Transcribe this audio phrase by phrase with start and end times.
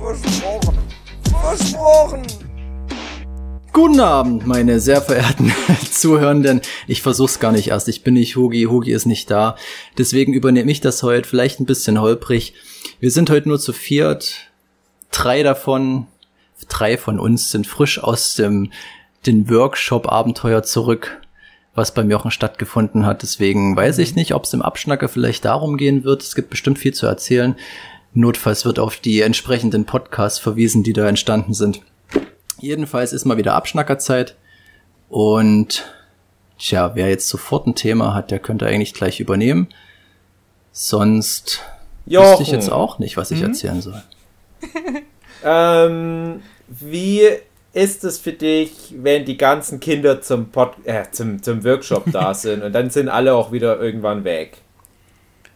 [0.00, 0.78] Versprochen.
[1.42, 2.22] Versprochen.
[3.74, 5.52] Guten Abend, meine sehr verehrten
[5.90, 6.62] Zuhörenden.
[6.86, 7.86] Ich versuch's gar nicht erst.
[7.86, 9.56] Ich bin nicht Hugi, Hugi ist nicht da.
[9.98, 12.54] Deswegen übernehme ich das heute, vielleicht ein bisschen holprig.
[12.98, 14.50] Wir sind heute nur zu viert.
[15.12, 16.06] Drei davon,
[16.68, 18.72] drei von uns sind frisch aus dem
[19.26, 21.20] den Workshop-Abenteuer zurück,
[21.74, 23.20] was beim Jochen stattgefunden hat.
[23.20, 26.22] Deswegen weiß ich nicht, ob es im Abschnacker vielleicht darum gehen wird.
[26.22, 27.54] Es gibt bestimmt viel zu erzählen.
[28.12, 31.80] Notfalls wird auf die entsprechenden Podcasts verwiesen, die da entstanden sind.
[32.58, 34.36] Jedenfalls ist mal wieder Abschnackerzeit.
[35.08, 35.84] Und
[36.58, 39.68] tja, wer jetzt sofort ein Thema hat, der könnte eigentlich gleich übernehmen.
[40.72, 41.60] Sonst
[42.06, 42.28] Jochen.
[42.30, 43.46] wüsste ich jetzt auch nicht, was ich Mhm.
[43.46, 44.02] erzählen soll.
[45.42, 47.22] Ähm, wie
[47.72, 52.34] ist es für dich, wenn die ganzen Kinder zum, Pod äh, zum, zum Workshop da
[52.34, 54.58] sind und dann sind alle auch wieder irgendwann weg?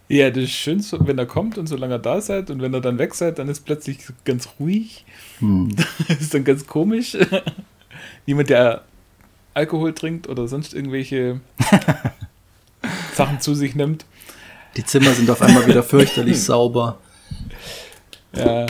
[0.09, 2.81] Ja, das ist schön, wenn er kommt und solange er da seid und wenn er
[2.81, 5.05] dann weg seid, dann ist plötzlich ganz ruhig.
[5.39, 5.75] Hm.
[6.09, 7.17] Das ist dann ganz komisch.
[8.27, 8.83] Jemand, der
[9.55, 11.41] Alkohol trinkt oder sonst irgendwelche
[13.15, 14.05] Sachen zu sich nimmt.
[14.77, 16.99] Die Zimmer sind auf einmal wieder fürchterlich sauber.
[18.35, 18.67] Ja.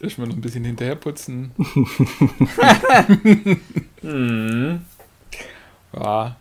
[0.00, 1.52] Erstmal noch ein bisschen hinterher putzen.
[4.00, 4.80] Hm.
[5.94, 6.36] Ja.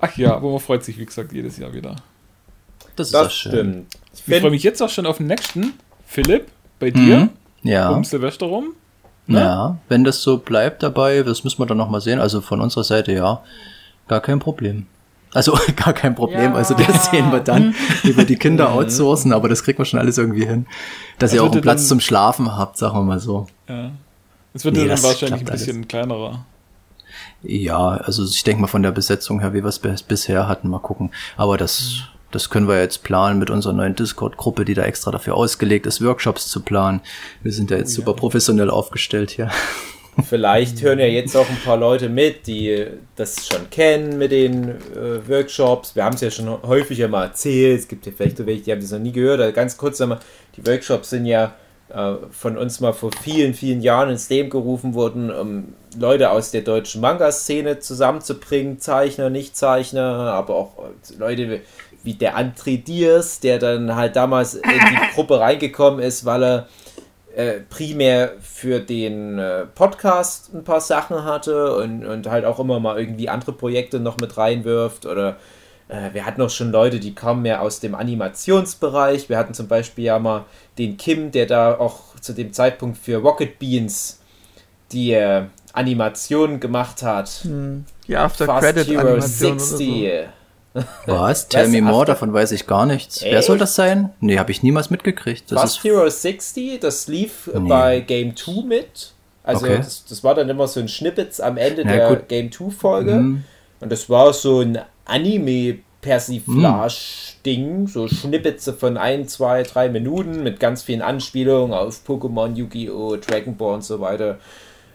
[0.00, 1.96] Ach ja, aber man freut sich, wie gesagt, jedes Jahr wieder.
[2.96, 3.86] Das ist Das stimmt.
[4.14, 5.74] Ich freue mich jetzt auch schon auf den nächsten.
[6.06, 6.48] Philipp,
[6.78, 7.30] bei dir, Mhm.
[7.62, 7.90] Ja.
[7.90, 8.74] um Silvester rum.
[9.26, 9.38] ne?
[9.40, 12.18] Ja, wenn das so bleibt dabei, das müssen wir dann noch mal sehen.
[12.20, 13.42] Also von unserer Seite ja,
[14.08, 14.86] gar kein Problem.
[15.32, 16.52] Also gar kein Problem.
[16.52, 16.54] Ja.
[16.54, 20.00] Also das sehen wir dann, wie wir die Kinder outsourcen, aber das kriegen wir schon
[20.00, 20.66] alles irgendwie hin.
[21.18, 23.46] Dass ihr Also auch einen Platz dann- zum Schlafen habt, sagen wir mal so.
[23.68, 23.92] Ja.
[24.52, 26.44] Es wird Nee, dann das wahrscheinlich ein bisschen kleinerer.
[27.42, 30.68] Ja, also ich denke mal von der Besetzung her, wie wir es bis- bisher hatten,
[30.68, 31.10] mal gucken.
[31.36, 35.34] Aber das, das können wir jetzt planen mit unserer neuen Discord-Gruppe, die da extra dafür
[35.36, 37.00] ausgelegt ist, Workshops zu planen.
[37.42, 39.50] Wir sind ja jetzt super professionell aufgestellt hier.
[40.28, 42.86] vielleicht hören ja jetzt auch ein paar Leute mit, die
[43.16, 45.96] das schon kennen mit den äh, Workshops.
[45.96, 47.80] Wir haben es ja schon häufiger mal erzählt.
[47.80, 49.40] Es gibt ja vielleicht so welche, die haben das noch nie gehört.
[49.40, 50.18] Also ganz kurz einmal,
[50.56, 51.54] die Workshops sind ja
[52.30, 56.62] von uns mal vor vielen, vielen Jahren ins Leben gerufen worden, um Leute aus der
[56.62, 61.60] deutschen Manga-Szene zusammenzubringen, Zeichner, Nicht-Zeichner, aber auch äh, Leute
[62.02, 66.68] wie der André Diers, der dann halt damals in die Gruppe reingekommen ist, weil er
[67.34, 72.80] äh, primär für den äh, Podcast ein paar Sachen hatte und, und halt auch immer
[72.80, 75.36] mal irgendwie andere Projekte noch mit reinwirft oder
[75.90, 79.28] äh, wir hatten auch schon Leute, die kamen mehr aus dem Animationsbereich.
[79.28, 80.44] Wir hatten zum Beispiel ja mal
[80.78, 84.20] den Kim, der da auch zu dem Zeitpunkt für Rocket Beans
[84.92, 87.42] die äh, Animation gemacht hat.
[88.06, 90.12] Die After Fast Credit Hero Animation oder 60.
[91.06, 91.48] Was?
[91.48, 93.22] Tell me more, After- davon weiß ich gar nichts.
[93.22, 93.46] Wer Echt?
[93.46, 94.10] soll das sein?
[94.20, 95.50] Nee, habe ich niemals mitgekriegt.
[95.50, 97.68] Das Fast ist Hero 60, das lief Nee.
[97.68, 99.12] bei Game 2 mit.
[99.42, 99.76] Also Okay.
[99.78, 102.28] das, das war dann immer so ein Schnippets am Ende Ja, der gut.
[102.28, 103.12] Game 2 Folge.
[103.12, 103.44] Hm.
[103.80, 104.78] Und das war so ein
[105.10, 113.16] Anime-Persiflage-Ding, so Schnippets von ein, zwei, drei Minuten mit ganz vielen Anspielungen auf Pokémon, Yu-Gi-Oh!,
[113.16, 114.38] Dragon Ball und so weiter.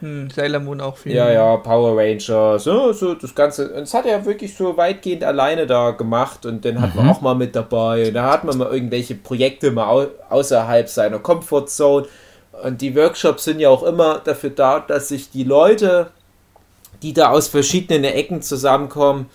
[0.01, 1.13] Hm, Sailor Moon auch viel.
[1.13, 3.69] Ja, ja, Power Rangers, so, so das Ganze.
[3.69, 7.21] Und das hat er wirklich so weitgehend alleine da gemacht und dann hat man auch
[7.21, 8.09] mal mit dabei.
[8.09, 12.07] Und da hat man mal irgendwelche Projekte mal au außerhalb seiner Comfortzone.
[12.63, 16.07] Und die Workshops sind ja auch immer dafür da, dass sich die Leute,
[17.01, 19.27] die da aus verschiedenen Ecken zusammenkommen,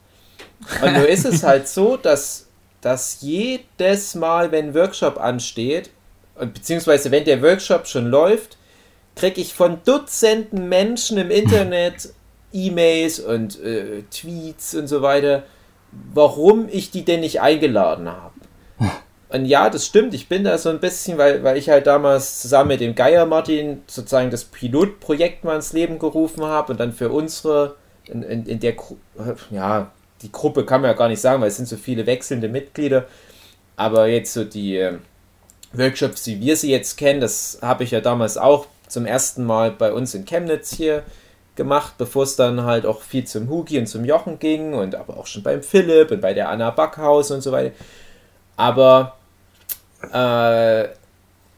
[0.82, 2.46] Und nur ist es halt so, dass,
[2.80, 5.90] dass jedes Mal, wenn ein Workshop ansteht,
[6.34, 8.56] und beziehungsweise wenn der Workshop schon läuft,
[9.14, 12.12] kriege ich von Dutzenden Menschen im Internet
[12.52, 15.44] E-Mails und äh, Tweets und so weiter,
[16.12, 18.32] warum ich die denn nicht eingeladen habe.
[19.28, 22.42] Und ja, das stimmt, ich bin da so ein bisschen, weil, weil ich halt damals
[22.42, 26.92] zusammen mit dem Geier Martin sozusagen das Pilotprojekt mal ins Leben gerufen habe und dann
[26.92, 27.76] für unsere,
[28.06, 28.74] in, in, in der,
[29.50, 32.48] ja, die Gruppe kann man ja gar nicht sagen, weil es sind so viele wechselnde
[32.48, 33.06] Mitglieder,
[33.76, 34.98] aber jetzt so die äh,
[35.72, 39.70] Workshops, wie wir sie jetzt kennen, das habe ich ja damals auch zum ersten Mal
[39.70, 41.02] bei uns in Chemnitz hier
[41.56, 45.16] gemacht, bevor es dann halt auch viel zum Hugi und zum Jochen ging und aber
[45.16, 47.74] auch schon beim Philipp und bei der Anna Backhaus und so weiter.
[48.56, 49.16] Aber
[50.12, 50.88] äh,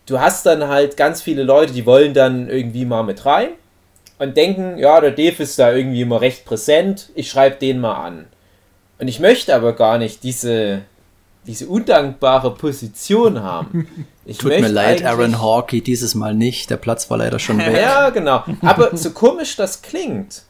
[0.06, 3.48] du hast dann halt ganz viele Leute, die wollen dann irgendwie mal mit rein
[4.18, 7.94] und denken, ja, der Dave ist da irgendwie immer recht präsent, ich schreibe den mal
[7.94, 8.26] an.
[8.98, 10.82] Und ich möchte aber gar nicht diese,
[11.46, 13.86] diese undankbare Position haben.
[14.26, 16.70] Ich Tut mir leid, Aaron Hawkey, dieses Mal nicht.
[16.70, 17.76] Der Platz war leider schon weg.
[17.76, 18.42] Ja, genau.
[18.62, 20.44] Aber so komisch das klingt,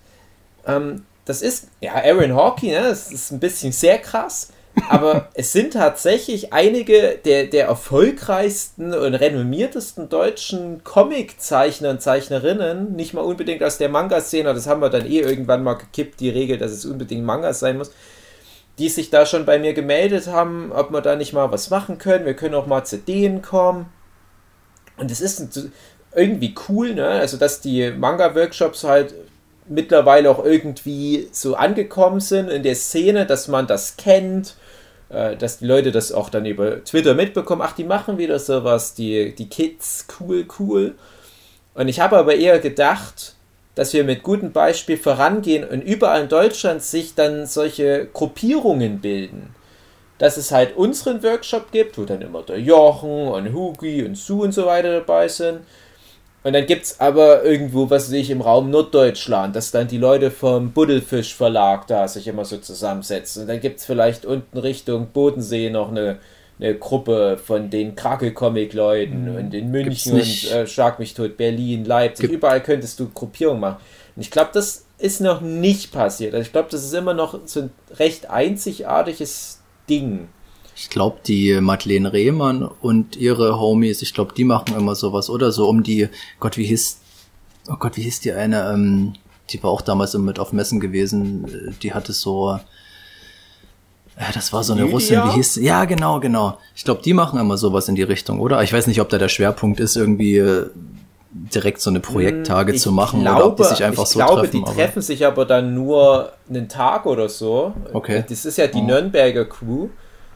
[0.65, 4.53] ähm, das ist, ja, Aaron Hawkey, ne, das ist ein bisschen sehr krass,
[4.89, 13.15] aber es sind tatsächlich einige der, der erfolgreichsten und renommiertesten deutschen Comiczeichner und Zeichnerinnen, nicht
[13.15, 16.59] mal unbedingt aus der Manga-Szene, das haben wir dann eh irgendwann mal gekippt, die Regel,
[16.59, 17.91] dass es unbedingt Manga sein muss,
[18.79, 21.99] die sich da schon bei mir gemeldet haben, ob wir da nicht mal was machen
[21.99, 23.87] können, wir können auch mal zu denen kommen.
[24.97, 25.69] Und es ist
[26.15, 27.07] irgendwie cool, ne?
[27.07, 29.15] Also, dass die Manga-Workshops halt
[29.69, 34.57] mittlerweile auch irgendwie so angekommen sind in der Szene, dass man das kennt
[35.15, 38.95] äh, dass die Leute das auch dann über Twitter mitbekommen, ach, die machen wieder sowas,
[38.95, 40.95] die, die Kids, cool, cool.
[41.75, 43.34] Und ich habe aber eher gedacht,
[43.75, 49.55] dass wir mit gutem Beispiel vorangehen und überall in Deutschland sich dann solche Gruppierungen bilden.
[50.19, 54.45] Dass es halt unseren Workshop gibt, wo dann immer der Jochen und Hugi und Sue
[54.45, 55.61] und so weiter dabei sind
[56.45, 59.97] und dann gibt es aber irgendwo, was sehe ich, im Raum Norddeutschland, dass dann die
[59.97, 63.43] Leute vom Buddelfisch Verlag da sich immer so zusammensetzen.
[63.43, 66.19] Und dann gibt es vielleicht unten Richtung Bodensee noch eine,
[66.59, 69.37] eine Gruppe von den Krakel-Comic-Leuten mhm.
[69.37, 73.61] und in München und äh, Schlag mich tot, Berlin, Leipzig, Gibt überall könntest du Gruppierungen
[73.61, 73.79] machen.
[74.15, 76.35] Und ich glaube, das ist noch nicht passiert.
[76.35, 80.29] Also ich glaube, das ist immer noch so ein recht einzigartiges Ding.
[80.77, 85.53] Ich glaube, die Madeleine Rehmann und ihre Homies, ich glaube, die machen immer sowas oder
[85.53, 86.09] so um die,
[86.41, 86.99] Gott, wie hieß,
[87.69, 89.15] oh Gott, wie hieß die eine, ähm,
[89.51, 92.59] die war auch damals mit auf Messen gewesen, die hatte so,
[94.19, 94.95] ja, das war so eine Lydia?
[94.95, 96.59] Russin, wie hieß, ja, genau, genau.
[96.77, 98.63] Ich glaube, die machen immer sowas in die Richtung, oder?
[98.63, 100.67] Ich weiß nicht, ob da der Schwerpunkt ist, irgendwie äh,
[101.33, 104.11] direkt so eine Projekttage hm, ich zu machen glaube, oder ob die sich einfach ich
[104.11, 104.45] so glaube, treffen.
[104.45, 107.75] Ich glaube, die treffen sich aber dann nur einen Tag oder so.
[107.93, 108.25] Okay.
[108.29, 108.87] Das ist ja die oh.
[108.87, 109.89] Nürnberger Crew.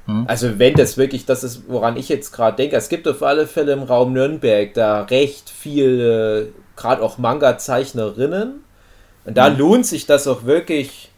[0.06, 0.24] Hm.
[0.26, 3.46] Also wenn das wirklich das ist, woran ich jetzt gerade denke, es gibt auf alle
[3.46, 8.64] Fälle im Raum Nürnberg da recht viele, gerade auch Manga-Zeichnerinnen.
[9.24, 9.58] Und da mhm.
[9.58, 11.10] lohnt sich das auch wirklich,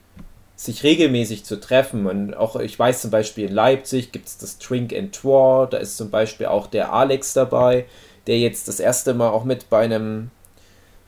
[0.61, 2.07] sich regelmäßig zu treffen.
[2.07, 5.79] Und auch, ich weiß zum Beispiel in Leipzig gibt es das Drink and Tour, da
[5.79, 7.87] ist zum Beispiel auch der Alex dabei,
[8.27, 10.31] der jetzt das erste Mal auch mit bei einem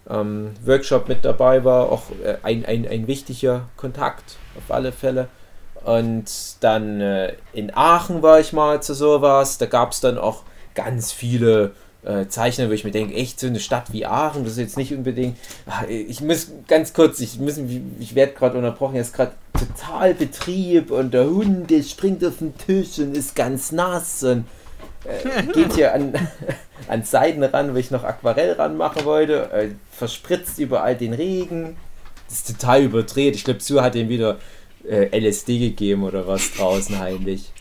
[0.09, 1.93] ähm, Workshop mit dabei war.
[1.93, 5.29] Auch äh, ein, ein, ein wichtiger Kontakt auf alle Fälle.
[5.85, 6.25] Und
[6.61, 9.59] dann äh, in Aachen war ich mal zu sowas.
[9.59, 10.45] Da gab es dann auch
[10.75, 11.73] ganz viele
[12.05, 14.77] äh, Zeichner, wo ich mir denke, echt so eine Stadt wie Aachen, das ist jetzt
[14.79, 15.37] nicht unbedingt.
[15.67, 17.39] Ach, ich muss ganz kurz, ich,
[18.01, 19.33] ich werde gerade unterbrochen, jetzt gerade
[19.67, 24.45] total Betrieb und der Hund, der springt auf den Tisch und ist ganz nass und
[25.05, 26.15] äh, geht hier an,
[26.89, 31.77] an Seiten ran, wo ich noch Aquarell ranmachen wollte, äh, verspritzt überall den Regen.
[32.29, 33.37] Das ist total überdreht.
[33.37, 34.39] Ich glaube, Sue hat den wieder
[34.89, 37.53] äh, LSD gegeben oder was draußen heimlich.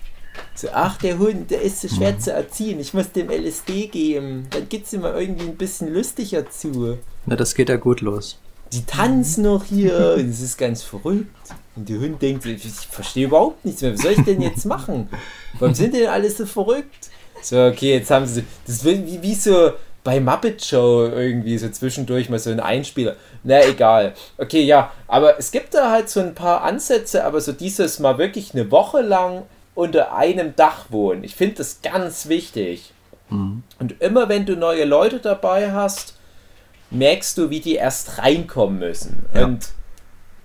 [0.56, 2.20] So, ach, der Hund, der ist so schwer mhm.
[2.20, 2.80] zu erziehen.
[2.80, 4.48] Ich muss dem LSD geben.
[4.50, 6.98] Dann geht es immer irgendwie ein bisschen lustiger zu.
[7.26, 8.40] Na, das geht ja gut los.
[8.74, 11.28] Die tanzen noch hier und es ist ganz verrückt.
[11.76, 13.94] Und der Hund denkt, ich verstehe überhaupt nichts mehr.
[13.94, 15.10] Was soll ich denn jetzt machen?
[15.60, 17.10] Warum sind denn alle so verrückt?
[17.42, 18.44] So, okay, jetzt haben sie.
[18.66, 19.72] Das ist wie, wie so
[20.04, 23.16] bei Muppet Show irgendwie so zwischendurch mal so ein Einspieler.
[23.44, 24.14] Na, egal.
[24.38, 28.18] Okay, ja, aber es gibt da halt so ein paar Ansätze, aber so dieses mal
[28.18, 29.44] wirklich eine Woche lang
[29.76, 31.24] unter einem Dach wohnen.
[31.24, 32.94] Ich finde das ganz wichtig.
[33.30, 33.64] Mhm.
[33.80, 36.16] Und immer wenn du neue Leute dabei hast,
[36.92, 39.26] merkst du, wie die erst reinkommen müssen.
[39.34, 39.46] Ja.
[39.46, 39.70] Und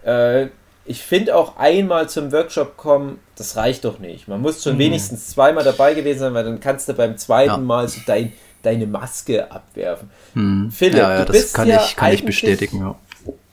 [0.05, 0.49] äh,
[0.85, 4.29] ich finde auch einmal zum Workshop kommen, das reicht doch nicht.
[4.29, 4.81] Man muss schon mhm.
[4.81, 7.59] wenigstens zweimal dabei gewesen sein, weil dann kannst du beim zweiten ja.
[7.59, 10.11] Mal so dein deine Maske abwerfen.
[10.35, 10.71] Hm.
[10.73, 12.81] Philipp, ja, du bist kann, ja ich, kann ich bestätigen.
[12.81, 12.97] Ja.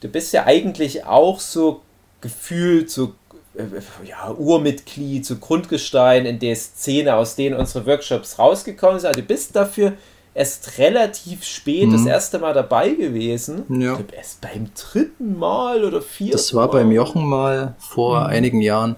[0.02, 1.82] Du bist ja eigentlich auch so
[2.20, 3.14] gefühlt so
[3.56, 3.64] äh,
[4.08, 9.10] ja, Urmitglied, so Grundgestein in der Szene, aus denen unsere Workshops rausgekommen sind.
[9.10, 9.94] Also du bist dafür
[10.36, 13.64] erst relativ spät das erste Mal dabei gewesen.
[13.70, 13.92] Ja.
[13.92, 16.74] Ich glaube, erst beim dritten Mal oder vierten Das war Mal.
[16.80, 18.96] beim Jochen mal vor einigen Jahren.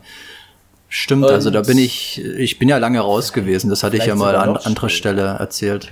[0.88, 4.06] Stimmt, Und- also da bin ich, ich bin ja lange raus gewesen, das hatte ich
[4.06, 4.90] ja mal an anderer.
[4.90, 5.92] Stelle erzählt.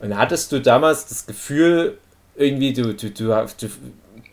[0.00, 1.98] Und hattest du damals das Gefühl,
[2.36, 3.68] irgendwie, du, du, du, du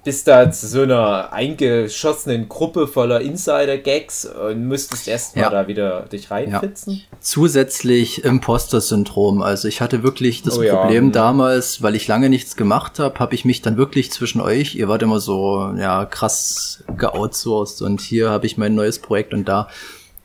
[0.03, 5.50] bist da zu so einer eingeschossenen Gruppe voller Insider-Gags und müsstest erstmal Ja.
[5.51, 7.03] da wieder dich reinfitzen?
[7.20, 9.41] Zusätzlich Imposter-Syndrom.
[9.43, 10.75] Also ich hatte wirklich das Oh ja.
[10.75, 11.12] Problem Mhm.
[11.12, 14.88] damals, weil ich lange nichts gemacht habe, habe ich mich dann wirklich zwischen euch, ihr
[14.88, 19.67] wart immer so ja krass geoutsourced und hier habe ich mein neues Projekt und da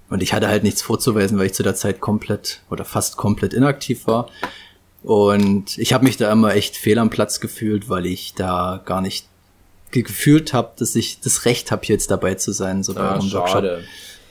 [0.09, 3.53] und ich hatte halt nichts vorzuweisen, weil ich zu der Zeit komplett oder fast komplett
[3.53, 4.29] inaktiv war.
[5.03, 9.01] Und ich habe mich da immer echt fehl am Platz gefühlt, weil ich da gar
[9.01, 9.27] nicht
[9.91, 13.33] gefühlt habe, dass ich das Recht habe, jetzt dabei zu sein, so bei Ah, eurem
[13.33, 13.49] Workshop.
[13.49, 13.85] schade.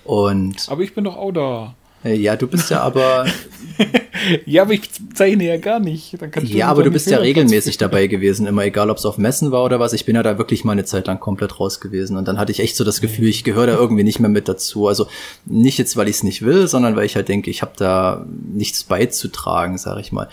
[0.03, 1.75] Und Aber ich bin doch auch da.
[2.03, 3.25] äh, ja, du bist ja aber
[4.45, 6.19] Ja, aber ich zeichne ja gar nicht.
[6.19, 9.05] Dann kannst Ja, uns aber du bist ja regelmäßig dabei gewesen, immer egal, ob es
[9.05, 9.93] auf Messen war oder was.
[9.93, 12.51] Ich bin ja da wirklich mal eine Zeit lang komplett raus gewesen und dann hatte
[12.51, 14.87] ich echt so das Gefühl, ich gehöre da irgendwie nicht mehr mit dazu.
[14.87, 15.07] Also
[15.45, 18.25] nicht jetzt, weil ich es nicht will, sondern weil ich halt denke, ich habe da
[18.47, 20.29] nichts beizutragen, sage ich mal.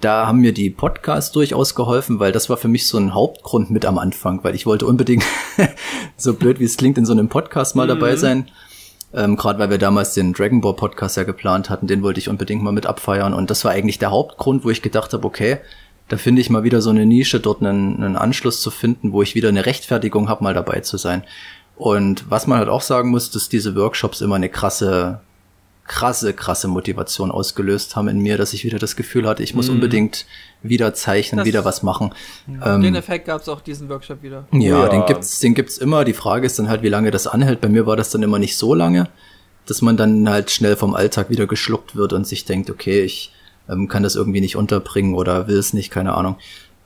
[0.00, 3.70] Da haben mir die Podcasts durchaus geholfen, weil das war für mich so ein Hauptgrund
[3.70, 5.24] mit am Anfang, weil ich wollte unbedingt,
[6.16, 8.48] so blöd wie es klingt, in so einem Podcast mal dabei sein.
[9.12, 12.28] Ähm, Gerade weil wir damals den Dragon Ball Podcast ja geplant hatten, den wollte ich
[12.28, 13.34] unbedingt mal mit abfeiern.
[13.34, 15.58] Und das war eigentlich der Hauptgrund, wo ich gedacht habe, okay,
[16.08, 19.22] da finde ich mal wieder so eine Nische, dort einen, einen Anschluss zu finden, wo
[19.22, 21.24] ich wieder eine Rechtfertigung habe, mal dabei zu sein.
[21.76, 25.20] Und was man halt auch sagen muss, dass diese Workshops immer eine krasse,
[25.88, 29.68] krasse, krasse Motivation ausgelöst haben in mir, dass ich wieder das Gefühl hatte, ich muss
[29.68, 30.26] unbedingt
[30.62, 32.12] wieder zeichnen, Das- wieder was machen.
[32.46, 34.46] Den Ähm, Effekt gab es auch diesen Workshop wieder.
[34.52, 34.88] ja, Ja.
[34.88, 36.04] den gibt's, den gibt's immer.
[36.04, 37.60] Die Frage ist dann halt, wie lange das anhält.
[37.60, 39.08] Bei mir war das dann immer nicht so lange,
[39.66, 43.32] dass man dann halt schnell vom Alltag wieder geschluckt wird und sich denkt, okay, ich
[43.68, 46.36] ähm, kann das irgendwie nicht unterbringen oder will es nicht, keine Ahnung.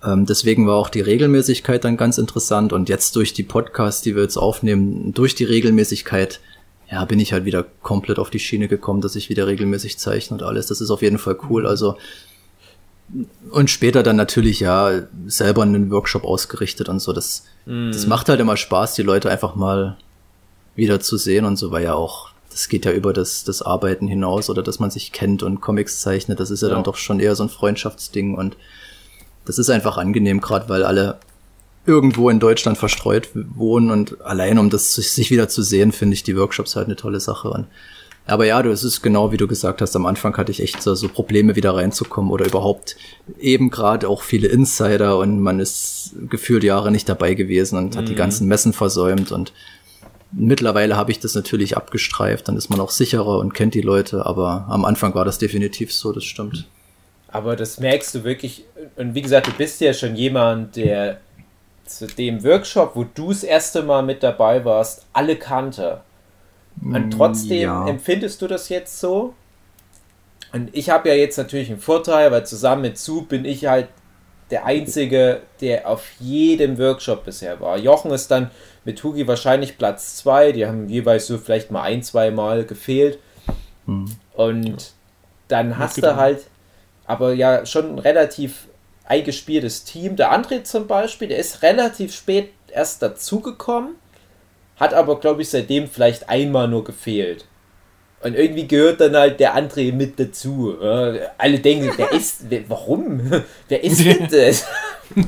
[0.05, 4.17] Ähm, deswegen war auch die Regelmäßigkeit dann ganz interessant und jetzt durch die Podcasts, die
[4.17, 6.41] wir jetzt aufnehmen, durch die Regelmäßigkeit,
[6.93, 10.37] ja, bin ich halt wieder komplett auf die Schiene gekommen, dass ich wieder regelmäßig zeichne
[10.37, 10.67] und alles.
[10.67, 11.67] Das ist auf jeden Fall cool.
[11.67, 11.97] Also
[13.51, 17.13] und später dann natürlich ja selber einen Workshop ausgerichtet und so.
[17.13, 19.97] Das, das macht halt immer Spaß, die Leute einfach mal
[20.77, 24.07] wieder zu sehen und so, weil ja auch, das geht ja über das, das Arbeiten
[24.09, 26.41] hinaus oder dass man sich kennt und Comics zeichnet.
[26.41, 26.75] Das ist ja, Ja.
[26.75, 28.57] dann doch schon eher so ein Freundschaftsding und
[29.45, 31.19] das ist einfach angenehm, gerade weil alle
[31.87, 36.23] irgendwo in Deutschland verstreut wohnen und allein um das sich wieder zu sehen, finde ich
[36.23, 37.51] die Workshops halt eine tolle Sache.
[37.51, 37.67] Und
[38.25, 40.81] aber ja, du, es ist genau wie du gesagt hast, am Anfang hatte ich echt
[40.81, 42.97] so, so Probleme wieder reinzukommen oder überhaupt
[43.41, 48.09] eben gerade auch viele Insider und man ist gefühlt Jahre nicht dabei gewesen und hat
[48.09, 49.53] die ganzen Messen versäumt und
[50.31, 54.25] mittlerweile habe ich das natürlich abgestreift, dann ist man auch sicherer und kennt die Leute,
[54.25, 56.69] aber am Anfang war das definitiv so, das stimmt.
[57.29, 58.65] Aber das merkst du wirklich.
[58.97, 61.21] Und wie gesagt, du bist ja schon jemand, der
[61.99, 66.01] zu dem Workshop, wo du das erste Mal mit dabei warst, alle kannte.
[66.83, 67.87] Und trotzdem ja.
[67.87, 69.35] empfindest du das jetzt so?
[70.53, 73.89] Und ich habe ja jetzt natürlich einen Vorteil, weil zusammen mit Zu bin ich halt
[74.51, 77.79] der Einzige, der auf jedem Workshop bisher war.
[77.79, 78.51] Jochen ist dann
[78.85, 80.53] mit Hugi wahrscheinlich Platz zwei.
[80.53, 83.19] Die haben jeweils so vielleicht mal ein, zwei Mal gefehlt.
[84.35, 84.93] Und
[85.49, 86.47] dann hast du halt
[87.07, 88.69] aber ja schon relativ
[89.13, 90.17] eingespieltes Team.
[90.17, 93.97] Der André zum Beispiel, der ist relativ spät erst dazugekommen,
[94.77, 97.45] hat aber, glaube ich, seitdem vielleicht einmal nur gefehlt.
[98.23, 100.77] Und irgendwie gehört dann halt der André mit dazu.
[100.81, 103.21] Alle denken, wer ist, wer, warum?
[103.69, 104.65] Wer ist denn das?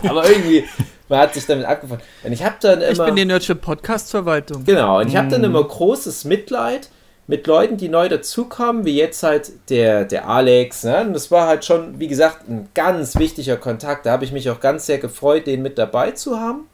[0.09, 0.65] aber irgendwie,
[1.09, 2.07] man hat sich damit abgefunden.
[2.23, 2.91] Und ich habe dann immer...
[2.91, 4.65] Ich bin die Nerdship Podcast Verwaltung.
[4.65, 6.89] Genau, und ich habe dann immer großes Mitleid
[7.27, 10.85] mit Leuten, die neu dazukommen, wie jetzt halt der, der Alex.
[10.85, 11.01] Ne?
[11.03, 14.07] Und das war halt schon, wie gesagt, ein ganz wichtiger Kontakt.
[14.07, 16.69] Da habe ich mich auch ganz sehr gefreut, den mit dabei zu haben.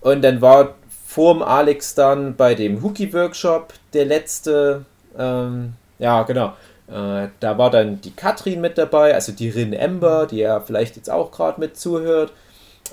[0.00, 0.74] Und dann war
[1.06, 4.84] vorm Alex dann bei dem Hookie-Workshop der letzte,
[5.18, 6.54] ähm, ja, genau.
[6.88, 10.96] Äh, da war dann die Katrin mit dabei, also die Rin Ember, die ja vielleicht
[10.96, 12.32] jetzt auch gerade mit zuhört.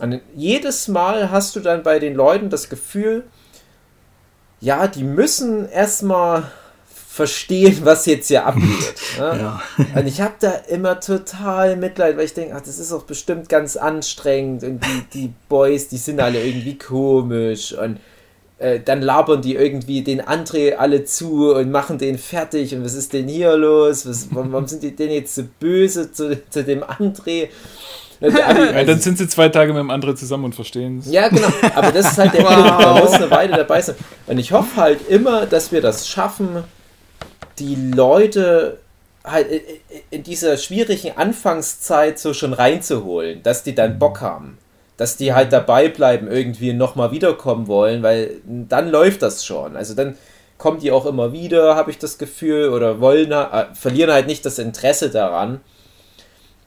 [0.01, 3.23] Und jedes Mal hast du dann bei den Leuten das Gefühl,
[4.61, 6.51] ja, die müssen erstmal
[7.19, 8.95] verstehen, was jetzt hier abgeht.
[9.19, 9.39] ne?
[9.39, 9.61] Ja.
[9.99, 13.49] Und ich habe da immer total Mitleid, weil ich denke, ach, das ist doch bestimmt
[13.49, 17.99] ganz anstrengend und die, die Boys, die sind alle irgendwie komisch und
[18.59, 22.93] äh, dann labern die irgendwie den André alle zu und machen den fertig und was
[22.93, 24.07] ist denn hier los?
[24.07, 27.49] Was, warum, warum sind die denn jetzt so böse zu, zu dem André?
[28.21, 31.11] Ja, dann sind sie zwei Tage mit dem anderen zusammen und verstehen es.
[31.11, 31.47] Ja, genau.
[31.75, 32.59] Aber das ist halt der Punkt.
[32.83, 33.95] Man muss eine Weile dabei sein.
[34.27, 36.63] Und ich hoffe halt immer, dass wir das schaffen,
[37.59, 38.79] die Leute
[39.23, 39.61] halt in-
[40.11, 44.57] in dieser schwierigen Anfangszeit so schon reinzuholen, dass die dann Bock haben.
[44.97, 49.77] Dass die halt dabei bleiben, irgendwie nochmal wiederkommen wollen, weil dann läuft das schon.
[49.77, 50.17] Also dann
[50.57, 54.45] kommen die auch immer wieder, habe ich das Gefühl, oder wollen, äh, verlieren halt nicht
[54.45, 55.61] das Interesse daran.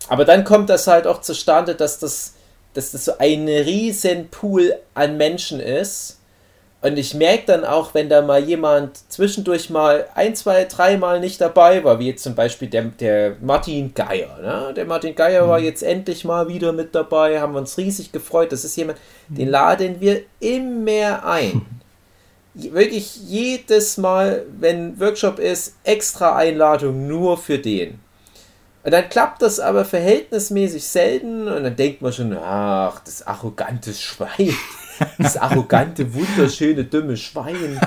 [0.08, 2.34] Aber dann kommt das halt auch zustande, dass das,
[2.74, 6.18] dass das so ein riesen Pool an Menschen ist.
[6.82, 11.40] Und ich merke dann auch, wenn da mal jemand zwischendurch mal ein, zwei, dreimal nicht
[11.40, 14.36] dabei war, wie jetzt zum Beispiel der, der Martin Geier.
[14.42, 14.74] Ne?
[14.74, 18.50] Der Martin Geier war jetzt endlich mal wieder mit dabei, haben wir uns riesig gefreut.
[18.50, 21.64] Das ist jemand, den laden wir immer ein.
[22.54, 28.00] Wirklich jedes Mal, wenn Workshop ist, extra Einladung nur für den.
[28.84, 33.92] Und dann klappt das aber verhältnismäßig selten und dann denkt man schon, ach, das arrogante
[33.92, 34.54] Schwein.
[35.18, 37.80] Das arrogante, wunderschöne, dumme Schwein.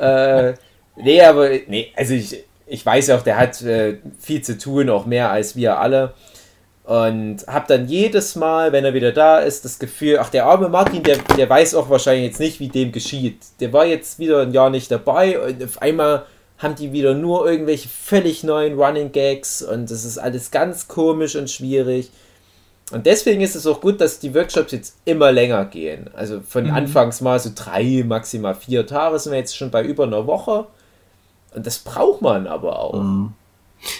[0.00, 0.54] äh,
[0.96, 5.06] nee, aber, nee, also ich, ich weiß auch, der hat äh, viel zu tun, auch
[5.06, 6.14] mehr als wir alle.
[6.82, 10.68] Und hab dann jedes Mal, wenn er wieder da ist, das Gefühl, ach, der arme
[10.68, 13.38] Martin, der, der weiß auch wahrscheinlich jetzt nicht, wie dem geschieht.
[13.60, 16.26] Der war jetzt wieder ein Jahr nicht dabei und auf einmal
[16.58, 21.36] haben die wieder nur irgendwelche völlig neuen Running Gags und das ist alles ganz komisch
[21.36, 22.10] und schwierig.
[22.92, 26.08] Und deswegen ist es auch gut, dass die Workshops jetzt immer länger gehen.
[26.14, 30.04] Also von anfangs mal so drei, maximal vier Tage sind wir jetzt schon bei über
[30.04, 30.66] einer Woche.
[31.54, 32.94] Und das braucht man aber auch.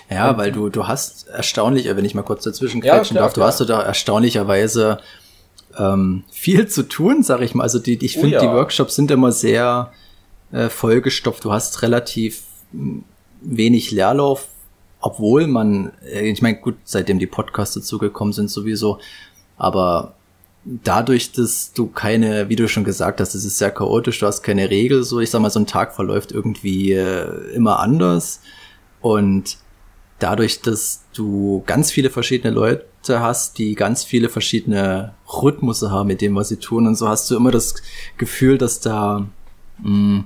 [0.08, 3.34] Ja, weil du, du hast erstaunlich, wenn ich mal kurz dazwischen Ja, quetschen klar, darf,
[3.34, 4.98] du hast da erstaunlicherweise
[5.76, 7.64] ähm, viel zu tun, sag ich mal.
[7.64, 8.40] Also die, ich Oh finde, ja.
[8.40, 9.92] die Workshops sind immer sehr
[10.52, 11.44] äh, vollgestopft.
[11.44, 13.02] Du hast relativ mh,
[13.40, 14.48] wenig Leerlauf,
[15.00, 18.98] obwohl man, äh, ich meine, gut, seitdem die Podcasts dazugekommen sind sowieso,
[19.56, 20.14] aber
[20.64, 24.42] dadurch, dass du keine, wie du schon gesagt hast, es ist sehr chaotisch, du hast
[24.42, 28.40] keine Regel, so ich sag mal, so ein Tag verläuft irgendwie äh, immer anders
[29.00, 29.58] und
[30.18, 36.20] dadurch, dass du ganz viele verschiedene Leute hast, die ganz viele verschiedene Rhythmusse haben mit
[36.20, 37.74] dem, was sie tun und so hast du immer das
[38.18, 39.26] Gefühl, dass da
[39.82, 40.24] mh,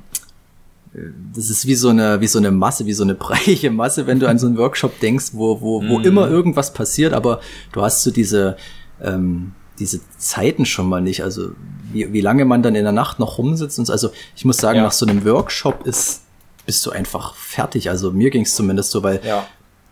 [1.34, 4.18] das ist wie so eine wie so eine Masse, wie so eine breiige Masse, wenn
[4.20, 7.40] du an so einen Workshop denkst, wo wo wo immer irgendwas passiert, aber
[7.72, 8.56] du hast so diese
[9.02, 11.52] ähm, diese Zeiten schon mal nicht, also
[11.92, 13.92] wie, wie lange man dann in der Nacht noch rumsitzt und so.
[13.92, 14.82] Also ich muss sagen, Ja.
[14.84, 16.22] nach so einem Workshop ist
[16.66, 17.88] bist du einfach fertig.
[17.88, 19.46] Also mir ging es zumindest so, weil Ja.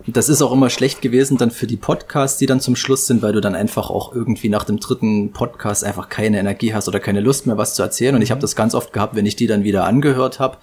[0.06, 3.22] das ist auch immer schlecht gewesen dann für die Podcasts, die dann zum Schluss sind,
[3.22, 7.00] weil du dann einfach auch irgendwie nach dem dritten Podcast einfach keine Energie hast oder
[7.00, 8.14] keine Lust mehr, was zu erzählen.
[8.14, 10.58] Und ich habe das ganz oft gehabt, wenn ich die dann wieder angehört habe,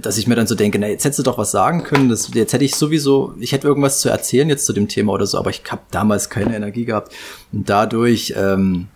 [0.00, 2.08] dass ich mir dann so denke, na, jetzt hättest du doch was sagen können.
[2.08, 5.26] Das, jetzt hätte ich sowieso, ich hätte irgendwas zu erzählen jetzt zu dem Thema oder
[5.26, 7.12] so, aber ich habe damals keine Energie gehabt.
[7.52, 8.88] Und dadurch, ähm,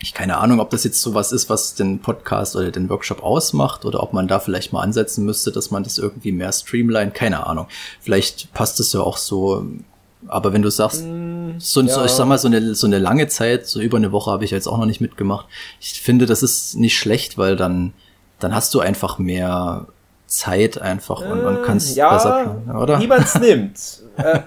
[0.00, 3.84] ich keine Ahnung, ob das jetzt sowas ist, was den Podcast oder den Workshop ausmacht
[3.84, 7.46] oder ob man da vielleicht mal ansetzen müsste, dass man das irgendwie mehr streamline, keine
[7.46, 7.66] Ahnung.
[8.00, 9.66] Vielleicht passt es ja auch so.
[10.28, 11.04] Aber wenn du sagst,
[11.58, 12.04] so, so, ja.
[12.04, 14.52] ich sag mal, so eine, so eine lange Zeit, so über eine Woche habe ich
[14.52, 15.46] jetzt auch noch nicht mitgemacht.
[15.80, 17.92] Ich finde, das ist nicht schlecht, weil dann,
[18.38, 19.88] dann hast du einfach mehr
[20.32, 23.00] Zeit einfach und, und kannst Äh, ja, besser planen, oder?
[23.00, 23.78] Wie man es nimmt.
[24.16, 24.40] äh,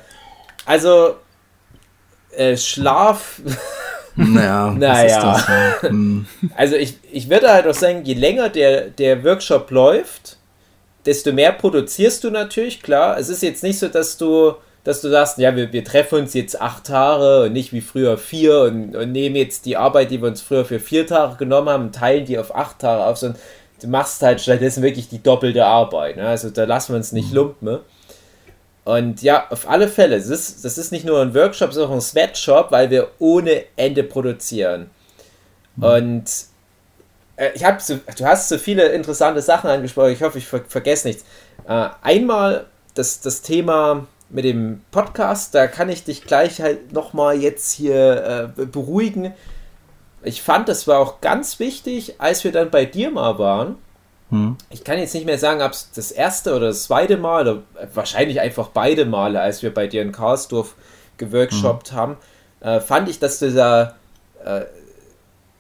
[0.66, 1.16] also,
[2.36, 3.42] äh, Schlaf.
[4.18, 5.34] Naja, Naja.
[5.34, 5.48] das?
[5.48, 6.26] Ja, hm.
[6.56, 10.38] Also, ich, ich würde halt auch sagen, je länger der, der Workshop läuft,
[11.06, 13.18] desto mehr produzierst du natürlich, klar.
[13.18, 14.54] Es ist jetzt nicht so, dass du,
[14.86, 18.18] dass du sagst, ja, wir, wir treffen uns jetzt acht Tage und nicht wie früher
[18.18, 21.68] vier und, und nehmen jetzt die Arbeit, die wir uns früher für vier Tage genommen
[21.68, 23.40] haben, und teilen die auf acht Tage auf, sondern
[23.82, 26.18] du machst halt stattdessen wirklich die doppelte Arbeit.
[26.18, 26.28] Ne?
[26.28, 27.66] Also da lassen wir uns nicht lumpen.
[27.66, 27.82] Ne?
[28.84, 31.96] Und ja, auf alle Fälle, das ist, das ist nicht nur ein Workshop, sondern auch
[31.96, 34.90] ein Sweatshop, weil wir ohne Ende produzieren.
[35.78, 36.26] Und
[37.36, 40.62] äh, ich habe so, du hast so viele interessante Sachen angesprochen, ich hoffe, ich ver
[40.68, 41.26] vergesse nichts.
[41.68, 47.38] Äh, einmal das, das Thema mit dem Podcast, da kann ich dich gleich halt nochmal
[47.38, 49.34] jetzt hier äh, beruhigen.
[50.26, 53.76] Ich fand, das war auch ganz wichtig, als wir dann bei dir mal waren.
[54.32, 54.58] Hm.
[54.70, 57.62] Ich kann jetzt nicht mehr sagen, ob es das erste oder das zweite Mal oder
[57.94, 60.76] wahrscheinlich einfach beide Male, als wir bei dir in Karlsdorf
[61.18, 62.18] geworkshoppt haben,
[62.60, 63.96] äh, fand ich, dass du da
[64.44, 64.62] äh,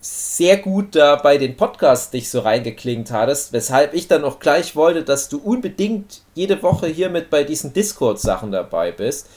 [0.05, 4.75] sehr gut da bei den Podcasts dich so reingeklingt hattest, weshalb ich dann auch gleich
[4.75, 9.27] wollte, dass du unbedingt jede Woche hier mit bei diesen Discord-Sachen dabei bist,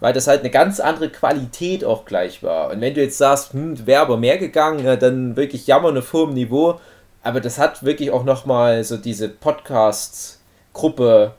[0.00, 2.70] weil das halt eine ganz andere Qualität auch gleich war.
[2.70, 6.10] Und wenn du jetzt sagst, hm, wäre aber mehr gegangen, ja, dann wirklich jammern auf
[6.14, 6.80] hohem Niveau,
[7.22, 11.34] aber das hat wirklich auch nochmal so diese Podcast-Gruppe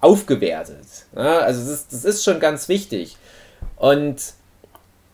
[0.00, 0.86] aufgewertet.
[1.14, 3.16] Ja, also das ist, das ist schon ganz wichtig.
[3.76, 4.34] Und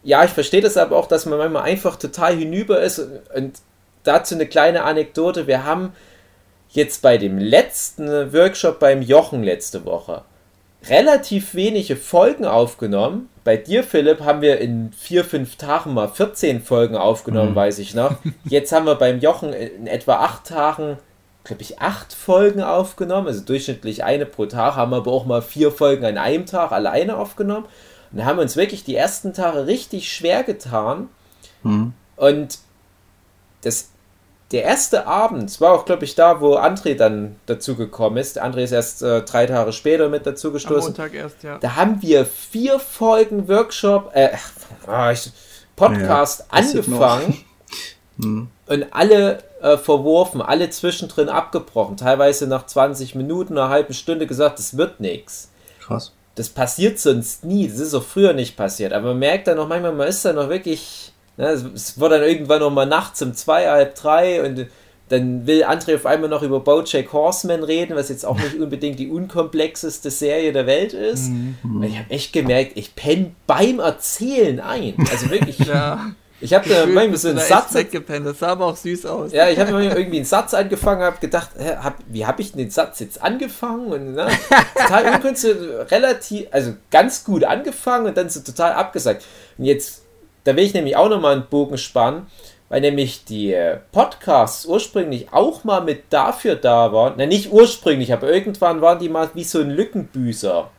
[0.07, 3.01] ja, ich verstehe das aber auch, dass man manchmal einfach total hinüber ist.
[3.35, 3.59] Und
[4.05, 5.47] dazu eine kleine Anekdote.
[5.49, 5.93] Wir haben
[6.71, 10.23] jetzt bei dem letzten Workshop beim Jochen letzte Woche
[10.89, 13.29] relativ wenige Folgen aufgenommen.
[13.43, 17.57] Bei dir, Philipp, haben wir in vier, fünf Tagen mal 14 Folgen aufgenommen, Mhm.
[17.57, 18.15] weiß ich noch.
[18.45, 20.99] Jetzt haben wir beim Jochen in etwa acht Tagen,
[21.43, 23.27] glaube ich, acht Folgen aufgenommen.
[23.27, 27.17] Also durchschnittlich eine pro Tag, haben aber auch mal vier Folgen an einem Tag alleine
[27.17, 27.67] aufgenommen.
[28.11, 31.09] Und da haben wir uns wirklich die ersten Tage richtig schwer getan.
[31.63, 31.93] Hm.
[32.17, 32.59] Und
[33.63, 33.89] das,
[34.53, 38.41] der erste Abend war auch, glaube ich, da, wo André dann dazugekommen ist.
[38.41, 40.91] André ist erst äh, drei Tage später mit dazugestoßen.
[40.91, 41.59] Montag erst, ja.
[41.59, 44.31] Da haben wir vier Folgen Workshop, äh,
[44.87, 45.13] ah,
[45.75, 47.45] Podcast Ja, angefangen
[48.19, 48.49] Hm.
[48.67, 51.99] und alle äh, verworfen, alle zwischendrin abgebrochen.
[51.99, 55.51] Teilweise nach 20 Minuten, einer halben Stunde gesagt, das wird nichts.
[55.81, 56.13] Krass.
[56.37, 57.67] Das passiert sonst nie.
[57.67, 58.93] Das ist auch früher nicht passiert.
[58.93, 61.13] Aber man merkt dann noch manchmal, man ist dann noch wirklich.
[61.39, 64.67] Ne, es- es wird dann irgendwann noch mal nachts um zwei, halb drei und
[65.09, 68.99] dann will André auf einmal noch über Bojack Horseman reden, was jetzt auch nicht unbedingt
[68.99, 71.29] die unkomplexeste Serie der Welt ist.
[71.63, 74.95] Und ich habe echt gemerkt, ich penne beim Erzählen ein.
[75.11, 76.07] Also wirklich, Ja.
[76.41, 78.27] Ich habe da manchmal so du einen Satz weggepennt.
[78.27, 79.33] Das sah aber auch süß aus.
[79.33, 82.53] ja, ich habe mir irgendwie einen Satz angefangen, habe gedacht, hä, hab, wie habe ich
[82.53, 83.87] denn den Satz jetzt angefangen?
[83.87, 84.29] Und ne,
[84.75, 85.57] total unkünstlich,
[85.91, 89.25] relativ, also ganz gut angefangen und dann so total abgesagt.
[89.57, 90.03] Und jetzt,
[90.45, 92.27] da will ich nämlich auch nochmal einen Bogen spannen,
[92.69, 98.13] weil nämlich die äh, Podcasts ursprünglich auch mal mit dafür da waren, na nicht ursprünglich,
[98.13, 100.71] aber irgendwann waren die mal wie so ein Lückenbüßer.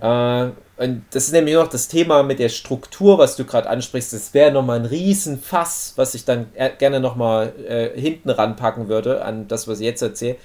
[0.00, 4.12] Äh, und das ist nämlich noch das Thema mit der Struktur, was du gerade ansprichst.
[4.12, 9.24] Das wäre nochmal ein Riesenfass, was ich dann äh, gerne nochmal äh, hinten ranpacken würde
[9.24, 10.36] an das, was ich jetzt erzähle.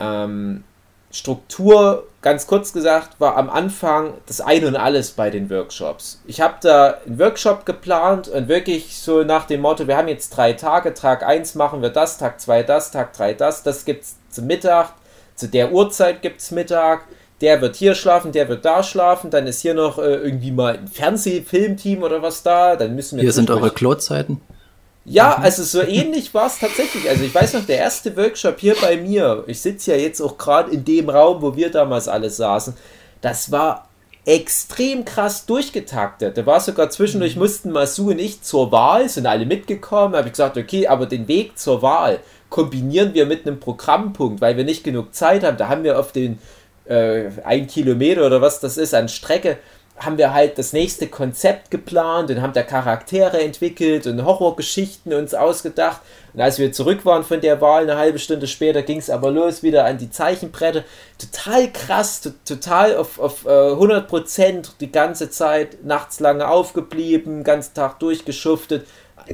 [0.00, 0.64] Ähm,
[1.12, 6.22] Struktur, ganz kurz gesagt, war am Anfang das Ein und Alles bei den Workshops.
[6.26, 10.30] Ich habe da einen Workshop geplant und wirklich so nach dem Motto, wir haben jetzt
[10.30, 14.04] drei Tage, Tag 1 machen wir das, Tag 2 das, Tag 3 das, das gibt
[14.04, 14.94] es zum Mittag,
[15.34, 17.04] zu der Uhrzeit gibt es Mittag,
[17.42, 20.78] der wird hier schlafen, der wird da schlafen, dann ist hier noch äh, irgendwie mal
[20.78, 24.40] ein Fernsehfilmteam oder was da, dann müssen wir Hier sind eure Klozeiten.
[25.04, 27.10] ja, also so ähnlich war es tatsächlich.
[27.10, 30.38] Also ich weiß noch, der erste Workshop hier bei mir, ich sitze ja jetzt auch
[30.38, 32.74] gerade in dem Raum, wo wir damals alle saßen,
[33.20, 33.88] das war
[34.24, 36.36] extrem krass durchgetaktet.
[36.36, 40.34] Da war sogar zwischendurch, mussten Masu und ich zur Wahl, sind alle mitgekommen, habe ich
[40.34, 44.84] gesagt, okay, aber den Weg zur Wahl kombinieren wir mit einem Programmpunkt, weil wir nicht
[44.84, 45.56] genug Zeit haben.
[45.56, 46.38] Da haben wir auf den
[46.86, 49.58] äh, ein Kilometer oder was das ist an Strecke,
[49.98, 55.34] haben wir halt das nächste Konzept geplant und haben da Charaktere entwickelt und Horrorgeschichten uns
[55.34, 56.00] ausgedacht.
[56.32, 59.30] Und als wir zurück waren von der Wahl, eine halbe Stunde später, ging es aber
[59.30, 60.82] los wieder an die Zeichenbretter.
[61.18, 67.74] Total krass, to- total auf, auf äh, 100% die ganze Zeit, nachts lange aufgeblieben, ganzen
[67.74, 68.86] Tag durchgeschuftet,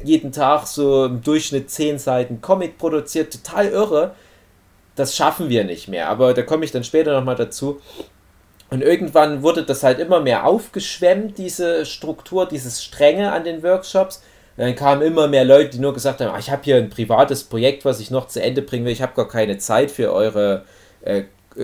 [0.03, 4.11] jeden Tag so im Durchschnitt 10 Seiten Comic produziert, total irre.
[4.99, 7.79] Das schaffen wir nicht mehr, aber da komme ich dann später nochmal dazu.
[8.69, 14.21] Und irgendwann wurde das halt immer mehr aufgeschwemmt, diese Struktur, dieses Strenge an den Workshops.
[14.57, 16.89] Und dann kamen immer mehr Leute, die nur gesagt haben, "Ah, ich habe hier ein
[16.89, 18.91] privates Projekt, was ich noch zu Ende bringen will.
[18.91, 20.65] Ich habe gar keine Zeit für eure
[21.01, 21.23] äh,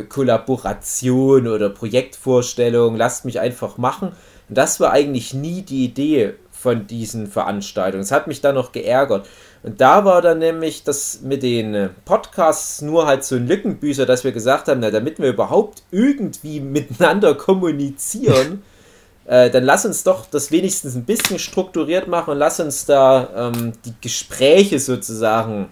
[0.10, 2.96] Kollaboration oder Projektvorstellung.
[2.96, 4.14] Lasst mich einfach machen.
[4.48, 8.04] Und das war eigentlich nie die Idee von diesen Veranstaltungen.
[8.04, 9.28] Es hat mich dann noch geärgert.
[9.66, 14.06] Und da war dann nämlich das mit den äh, Podcasts nur halt so ein Lückenbüßer,
[14.06, 18.62] dass wir gesagt haben, na, damit wir überhaupt irgendwie miteinander kommunizieren,
[19.26, 23.52] äh, dann lass uns doch das wenigstens ein bisschen strukturiert machen und lass uns da
[23.56, 25.72] ähm, die Gespräche sozusagen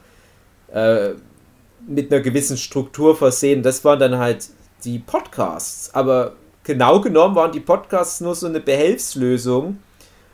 [0.73, 1.09] äh,
[1.87, 3.61] mit einer gewissen Struktur versehen.
[3.61, 4.47] Das waren dann halt
[4.85, 5.93] die Podcasts.
[5.93, 9.77] Aber genau genommen waren die Podcasts nur so eine Behelfslösung.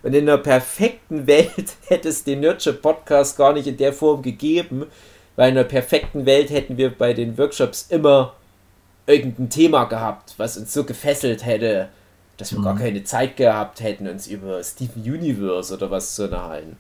[0.04, 4.22] Und in einer perfekten Welt hätte es den Nurture Podcast gar nicht in der Form
[4.22, 4.86] gegeben,
[5.36, 8.34] weil in einer perfekten Welt hätten wir bei den Workshops immer
[9.08, 11.90] irgendein Thema gehabt, was uns so gefesselt hätte,
[12.38, 16.78] dass wir gar keine Zeit gehabt hätten, uns über Steven Universe oder was zu unterhalten.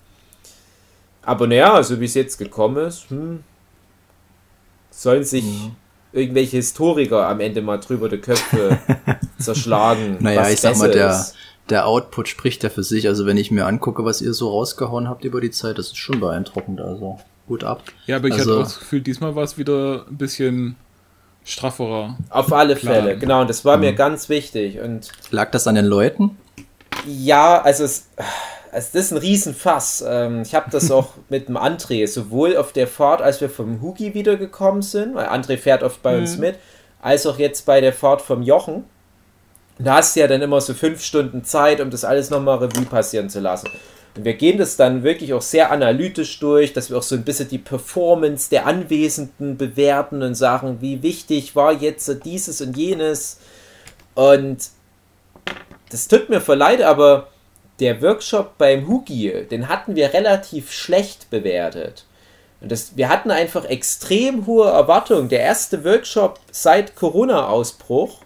[1.21, 3.43] Aber naja, also wie es jetzt gekommen ist, hm,
[4.89, 5.45] sollen sich
[6.13, 8.79] irgendwelche Historiker am Ende mal drüber die Köpfe
[9.39, 10.17] zerschlagen.
[10.19, 11.35] Naja, was ich sag mal, der, ist.
[11.69, 13.07] Der Output spricht ja für sich.
[13.07, 15.97] Also wenn ich mir angucke, was ihr so rausgehauen habt über die Zeit, das ist
[15.97, 16.81] schon beeindruckend.
[16.81, 17.81] Also gut ab.
[18.07, 20.75] Ja, aber ich Also- hatte auch das Gefühl, diesmal war es wieder ein bisschen
[21.45, 22.15] strafferer.
[22.29, 22.95] Auf alle Klar.
[22.95, 23.83] Fälle, genau, und das war Mhm.
[23.83, 24.79] mir ganz wichtig.
[24.79, 26.37] Und Lag das an den Leuten?
[27.07, 28.07] ja, also es,
[28.71, 30.03] also das ist ein Riesenfass.
[30.07, 33.81] Ähm, Ich habe das auch mit dem André, sowohl auf der Fahrt, als wir vom
[33.81, 36.55] Hugi wiedergekommen sind, weil André fährt oft bei uns mit,
[37.01, 38.83] als auch jetzt bei der Fahrt vom Jochen.
[39.79, 43.29] Und hast ja dann immer so fünf Stunden Zeit, um das alles nochmal Revue passieren
[43.29, 43.69] zu lassen.
[44.15, 47.23] Und wir gehen das dann wirklich auch sehr analytisch durch, dass wir auch so ein
[47.23, 53.39] bisschen die Performance der Anwesenden bewerten und sagen, wie wichtig war jetzt dieses und jenes.
[54.15, 54.69] Und
[55.89, 57.29] das tut mir voll leid, aber
[57.79, 62.05] der Workshop beim Hugi, den hatten wir relativ schlecht bewertet.
[62.61, 65.29] Und das, wir hatten einfach extrem hohe Erwartungen.
[65.29, 68.19] Der erste Workshop seit Corona-Ausbruch.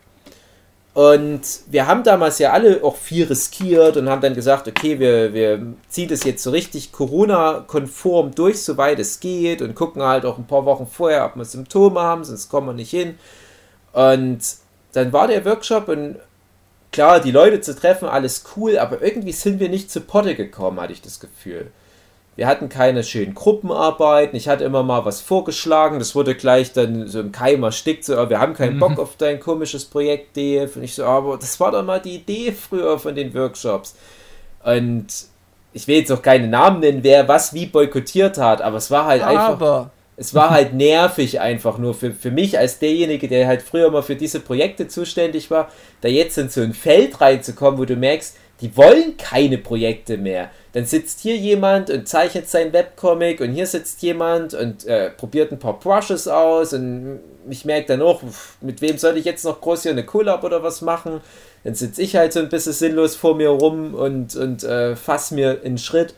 [0.94, 5.34] Und wir haben damals ja alle auch viel riskiert und haben dann gesagt, okay, wir,
[5.34, 10.38] wir ziehen das jetzt so richtig Corona-konform durch, soweit es geht und gucken halt auch
[10.38, 13.18] ein paar Wochen vorher, ob wir Symptome haben, sonst kommen wir nicht hin.
[13.92, 14.40] Und
[14.92, 16.18] dann war der Workshop und
[16.92, 20.80] klar, die Leute zu treffen, alles cool, aber irgendwie sind wir nicht zu Potte gekommen,
[20.80, 21.72] hatte ich das Gefühl.
[22.36, 24.36] Wir hatten keine schönen Gruppenarbeiten.
[24.36, 26.00] Ich hatte immer mal was vorgeschlagen.
[26.00, 28.06] Das wurde gleich dann so im Keim erstickt.
[28.06, 30.72] So, wir haben keinen Bock auf dein komisches Projekt, Dave.
[30.76, 33.96] Und ich so, aber das war doch mal die Idee früher von den Workshops.
[34.64, 35.06] Und
[35.74, 39.06] ich will jetzt auch keine Namen nennen, wer was wie boykottiert hat, aber es war
[39.06, 39.50] halt einfach.
[39.50, 43.90] Aber Es war halt nervig einfach nur für, für mich als derjenige, der halt früher
[43.90, 45.70] mal für diese Projekte zuständig war,
[46.02, 50.52] da jetzt in so ein Feld reinzukommen, wo du merkst, die wollen keine Projekte mehr.
[50.74, 55.52] Dann sitzt hier jemand und zeichnet sein Webcomic und hier sitzt jemand und äh, probiert
[55.52, 58.22] ein paar Brushes aus und ich merke dann auch,
[58.60, 61.22] mit wem soll ich jetzt noch groß hier eine Collab oder was machen?
[61.64, 65.32] Dann sitze ich halt so ein bisschen sinnlos vor mir rum und, und äh, fass
[65.32, 66.16] mir einen Schritt.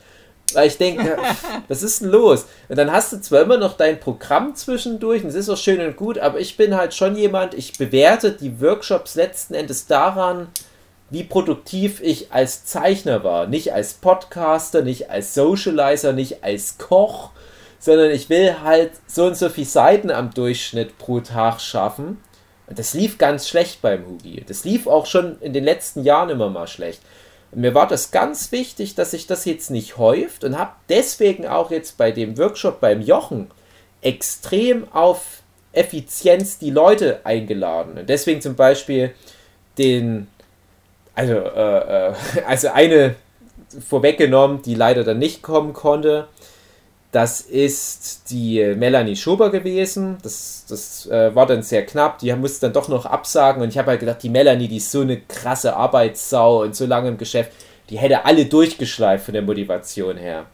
[0.54, 1.18] Weil ich denke,
[1.68, 2.46] was ist denn los?
[2.70, 5.82] Und dann hast du zwar immer noch dein Programm zwischendurch, und es ist auch schön
[5.82, 10.48] und gut, aber ich bin halt schon jemand, ich bewerte die Workshops letzten Endes daran,
[11.10, 13.48] wie produktiv ich als Zeichner war.
[13.48, 17.32] Nicht als Podcaster, nicht als Socializer, nicht als Koch,
[17.80, 22.22] sondern ich will halt so und so viele Seiten am Durchschnitt pro Tag schaffen.
[22.68, 24.44] Und das lief ganz schlecht beim Hugi.
[24.48, 27.02] Das lief auch schon in den letzten Jahren immer mal schlecht.
[27.52, 31.46] Und mir war das ganz wichtig, dass sich das jetzt nicht häuft und habe deswegen
[31.48, 33.52] auch jetzt bei dem Workshop beim Jochen
[34.02, 38.00] extrem auf Effizienz die Leute eingeladen.
[38.00, 39.14] Und deswegen zum Beispiel
[39.78, 40.28] den,
[41.16, 42.14] also, äh, äh,
[42.48, 43.16] also eine
[43.88, 46.28] vorweggenommen, die leider dann nicht kommen konnte.
[47.12, 50.18] Das ist die Melanie Schober gewesen.
[50.22, 52.20] Das, das äh, war dann sehr knapp.
[52.20, 53.64] Die musste dann doch noch absagen.
[53.64, 56.86] Und ich habe halt gedacht, die Melanie, die ist so eine krasse Arbeitssau und so
[56.86, 57.52] lange im Geschäft,
[57.90, 60.46] die hätte alle durchgeschleift von der Motivation her.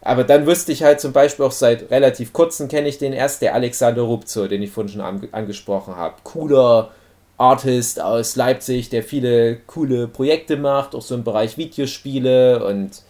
[0.00, 3.40] Aber dann wusste ich halt zum Beispiel auch seit relativ kurzem kenne ich den erst,
[3.40, 6.16] der Alexander Rupzo, den ich vorhin schon ange angesprochen habe.
[6.24, 6.90] Cooler
[7.42, 13.02] Artist aus Leipzig, der viele coole Projekte macht, auch so im Bereich Videospiele und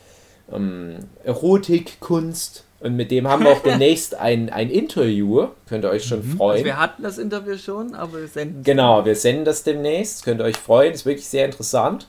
[0.50, 2.64] ähm, Erotikkunst.
[2.80, 5.48] Und mit dem haben wir auch demnächst ein, ein Interview.
[5.68, 6.52] Könnt ihr euch schon freuen.
[6.52, 10.24] also wir hatten das Interview schon, aber wir senden Genau, wir senden das demnächst.
[10.24, 10.94] Könnt ihr euch freuen.
[10.94, 12.08] Ist wirklich sehr interessant.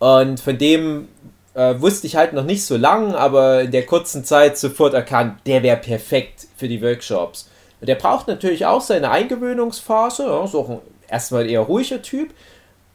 [0.00, 1.06] Und von dem
[1.54, 5.38] äh, wusste ich halt noch nicht so lang, aber in der kurzen Zeit sofort erkannt,
[5.46, 7.48] der wäre perfekt für die Workshops.
[7.80, 10.24] Und der braucht natürlich auch seine Eingewöhnungsphase.
[10.24, 12.30] Ja, ist auch ein, erstmal ein eher ruhiger Typ.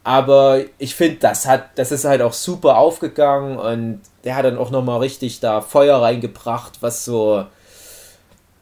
[0.04, 4.58] Aber ich finde, das hat, das ist halt auch super aufgegangen und der hat dann
[4.58, 7.44] auch nochmal richtig da Feuer reingebracht, was so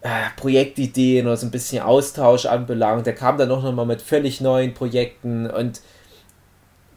[0.03, 3.07] äh, Projektideen oder so ein bisschen Austausch anbelangt.
[3.07, 5.81] Der kam dann auch nochmal mit völlig neuen Projekten und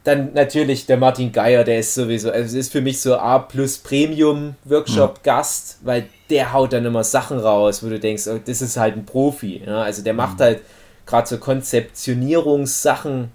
[0.03, 3.77] dann natürlich der Martin Geier, der ist sowieso, also ist für mich so A plus
[3.77, 8.61] Premium Workshop Gast, weil der haut dann immer Sachen raus, wo du denkst, oh, das
[8.61, 9.63] ist halt ein Profi.
[9.65, 9.83] Ja?
[9.83, 10.61] Also der macht halt
[11.05, 13.31] gerade so Konzeptionierungssachen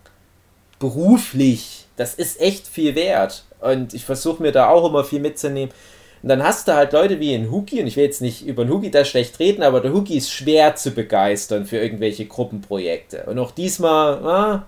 [0.79, 1.87] beruflich.
[1.97, 3.45] Das ist echt viel wert.
[3.61, 5.75] Und ich versuche mir da auch immer viel mitzunehmen.
[6.23, 8.65] Und dann hast du halt Leute wie ein Huki, und ich will jetzt nicht über
[8.65, 13.25] den Huki da schlecht reden, aber der Huki ist schwer zu begeistern für irgendwelche Gruppenprojekte.
[13.27, 14.67] Und auch diesmal, ah,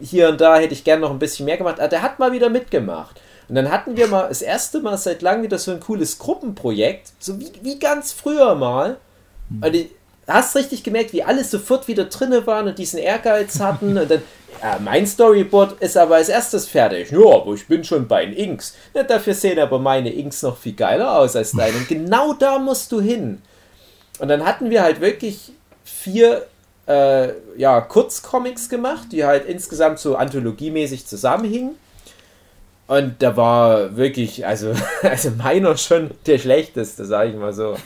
[0.00, 2.32] hier und da hätte ich gern noch ein bisschen mehr gemacht, aber der hat mal
[2.32, 3.20] wieder mitgemacht.
[3.48, 7.12] Und dann hatten wir mal das erste Mal seit langem wieder so ein cooles Gruppenprojekt,
[7.18, 8.98] so wie, wie ganz früher mal.
[9.60, 9.74] Und
[10.30, 13.98] du hast richtig gemerkt, wie alle sofort wieder drinne waren und diesen Ehrgeiz hatten.
[13.98, 14.22] Und dann,
[14.62, 17.10] ja, mein Storyboard ist aber als erstes fertig.
[17.10, 18.76] Ja, aber ich bin schon bei den Inks.
[18.94, 21.76] Ja, dafür sehen aber meine Inks noch viel geiler aus als deine.
[21.76, 23.42] Und genau da musst du hin.
[24.20, 26.46] Und dann hatten wir halt wirklich vier
[26.86, 31.74] äh, ja, Kurzcomics gemacht, die halt insgesamt so anthologiemäßig zusammenhingen.
[32.86, 37.76] Und da war wirklich, also, also meiner schon der schlechteste, sage ich mal so.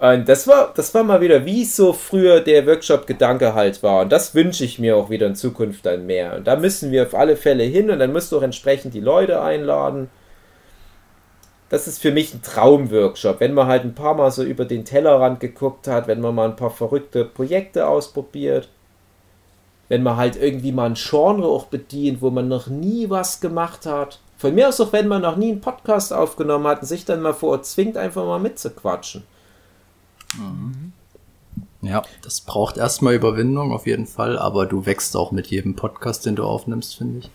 [0.00, 4.02] Und das war, das war mal wieder, wie so früher der Workshop-Gedanke halt war.
[4.02, 6.36] Und das wünsche ich mir auch wieder in Zukunft dann mehr.
[6.36, 9.00] Und da müssen wir auf alle Fälle hin und dann musst du auch entsprechend die
[9.00, 10.08] Leute einladen.
[11.68, 14.84] Das ist für mich ein Traumworkshop, wenn man halt ein paar Mal so über den
[14.84, 18.68] Tellerrand geguckt hat, wenn man mal ein paar verrückte Projekte ausprobiert.
[19.90, 23.86] wenn man halt irgendwie mal ein Genre auch bedient, wo man noch nie was gemacht
[23.86, 24.20] hat.
[24.38, 27.20] Von mir aus auch, wenn man noch nie einen Podcast aufgenommen hat und sich dann
[27.20, 29.24] mal vor Ort zwingt, einfach mal mitzuquatschen.
[31.82, 36.26] Ja, das braucht erstmal Überwindung auf jeden Fall, aber du wächst auch mit jedem Podcast,
[36.26, 37.30] den du aufnimmst, finde ich.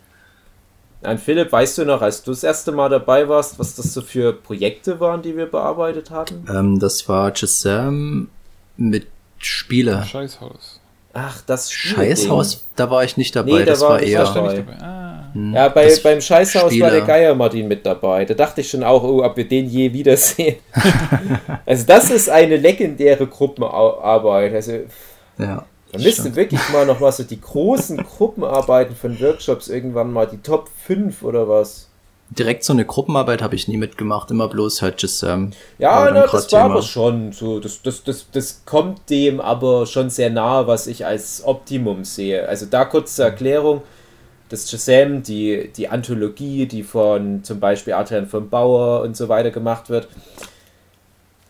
[1.01, 4.01] An Philipp, weißt du noch, als du das erste Mal dabei warst, was das so
[4.01, 6.45] für Projekte waren, die wir bearbeitet hatten?
[6.49, 8.29] Ähm, das war Shazam
[8.77, 10.03] mit Spiele.
[10.05, 10.79] Scheißhaus.
[11.17, 11.71] Ach, das.
[11.71, 14.19] Scheißhaus, da war ich nicht dabei, Nee, da das war- war ich eher.
[14.25, 14.63] war Dabei.
[14.81, 15.29] Ah.
[15.33, 16.91] Hm, Ja, bei, das beim Scheißhaus war Spiele.
[16.91, 18.25] der Geier Martin mit dabei.
[18.25, 20.57] Da dachte ich schon auch, oh, ob wir den je wiedersehen.
[21.65, 24.53] also das ist eine legendäre Gruppenarbeit.
[24.53, 24.73] Also
[25.37, 26.35] Ja, man müsste stimmt.
[26.35, 31.23] wirklich mal noch was so die großen Gruppenarbeiten von Workshops irgendwann mal, die Top 5
[31.23, 31.84] oder was.
[32.29, 35.51] Direkt so eine Gruppenarbeit habe ich nie mitgemacht, immer bloß halt Shazam.
[35.77, 37.59] Ja, War dann na, das war aber schon so.
[37.59, 42.47] Das, das, das, das kommt dem aber schon sehr nahe, was ich als Optimum sehe.
[42.47, 43.83] Also da kurz zur Erklärung.
[44.49, 49.51] Das Shazam, die, die Anthologie, die von zum Beispiel Adrian von Bauer und so weiter
[49.51, 50.07] gemacht wird,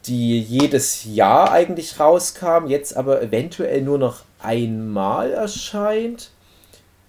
[0.08, 6.32] die jedes Jahr eigentlich rauskam, jetzt aber eventuell nur noch einmal erscheint.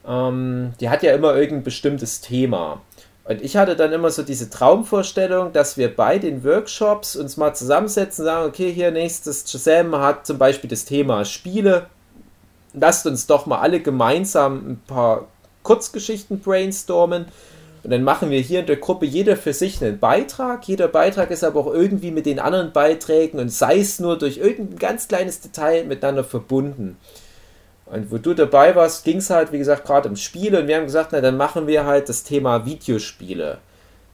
[0.07, 2.81] Ähm, die hat ja immer irgendein bestimmtes Thema.
[3.29, 7.55] Und ich hatte dann immer so diese Traumvorstellung, dass wir bei den Workshops uns mal
[7.55, 11.87] zusammensetzen und sagen, okay, hier nächstes Shazam hat zum Beispiel das Thema Spiele.
[12.73, 15.27] Lasst uns doch mal alle gemeinsam ein paar
[15.65, 17.27] Kurzgeschichten brainstormen.
[17.83, 20.67] Und dann machen wir hier in der Gruppe jeder für sich einen Beitrag.
[20.69, 24.39] Jeder Beitrag ist aber auch irgendwie mit den anderen Beiträgen und sei es nur durch
[24.39, 26.97] irgendein ganz kleines Detail miteinander verbunden.
[27.87, 30.61] Und wo du dabei warst, ging es halt, wie gesagt, gerade um Spiele.
[30.61, 33.59] Und wir haben gesagt, na, dann machen wir halt das Thema Videospiele.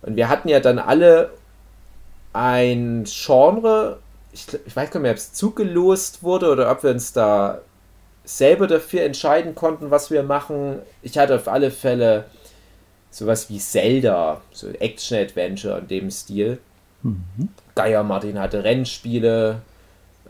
[0.02, 1.30] Und wir hatten ja dann alle
[2.32, 3.98] ein Genre,
[4.32, 7.60] ich, ich weiß gar nicht mehr, ob es zugelost wurde oder ob wir uns da
[8.24, 10.78] selber dafür entscheiden konnten, was wir machen.
[11.02, 12.24] Ich hatte auf alle Fälle
[13.10, 16.58] sowas wie Zelda, so Action-Adventure in dem Stil.
[17.74, 19.60] Geier Martin hatte Rennspiele,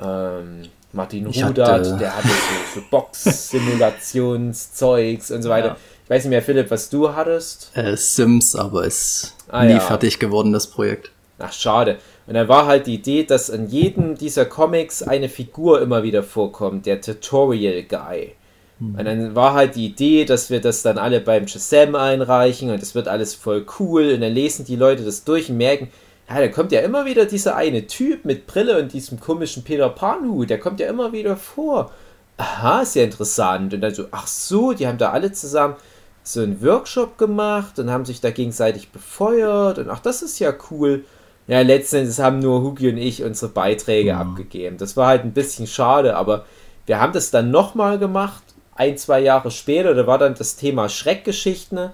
[0.01, 5.69] ähm, Martin Ich Rudert, hatte- der hatte so, so Box-Simulationszeugs und so weiter.
[5.69, 5.77] Ja.
[6.05, 7.71] Ich weiß nicht mehr, Philipp, was du hattest.
[7.75, 9.81] Äh, Sims, aber ist Ah, nie ja.
[9.81, 11.11] fertig geworden, das Projekt.
[11.39, 11.99] Ach, schade.
[12.27, 16.23] Und dann war halt die Idee, dass in jedem dieser Comics eine Figur immer wieder
[16.23, 18.33] vorkommt, der Tutorial Guy.
[18.81, 22.83] Und dann war halt die Idee, dass wir das dann alle beim Shazam einreichen und
[22.83, 25.89] es wird alles voll cool und dann lesen die Leute das durch und merken,
[26.29, 29.89] ja, da kommt ja immer wieder dieser eine Typ mit Brille und diesem komischen Peter
[29.89, 31.91] Pan-Hut, der kommt ja immer wieder vor.
[32.37, 33.75] Aha, ist ja interessant.
[33.75, 35.77] Und dann so, ach so, die haben da alle zusammen
[36.23, 40.55] so einen Workshop gemacht und haben sich da gegenseitig befeuert und ach, das ist ja
[40.71, 41.05] cool.
[41.49, 44.79] Ja, letzten Endes haben nur Hugi und ich unsere Beiträge abgegeben.
[44.79, 46.47] Das war halt ein bisschen schade, aber
[46.87, 48.43] wir haben das dann nochmal gemacht,
[48.75, 51.91] ein, zwei Jahre später, da war dann das Thema Schreckgeschichten.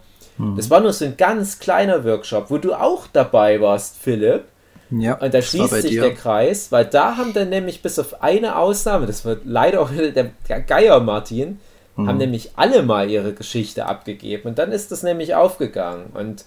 [0.56, 4.44] Das war nur so ein ganz kleiner Workshop, wo du auch dabei warst, Philipp.
[4.90, 6.02] Ja, Und da schließt sich dir.
[6.02, 9.92] der Kreis, weil da haben dann nämlich bis auf eine Ausnahme, das wird leider auch
[9.92, 11.60] wieder der, der Geier Martin,
[11.96, 12.08] Mhm.
[12.08, 14.48] haben nämlich alle mal ihre Geschichte abgegeben.
[14.48, 16.06] Und dann ist das nämlich aufgegangen.
[16.14, 16.44] Und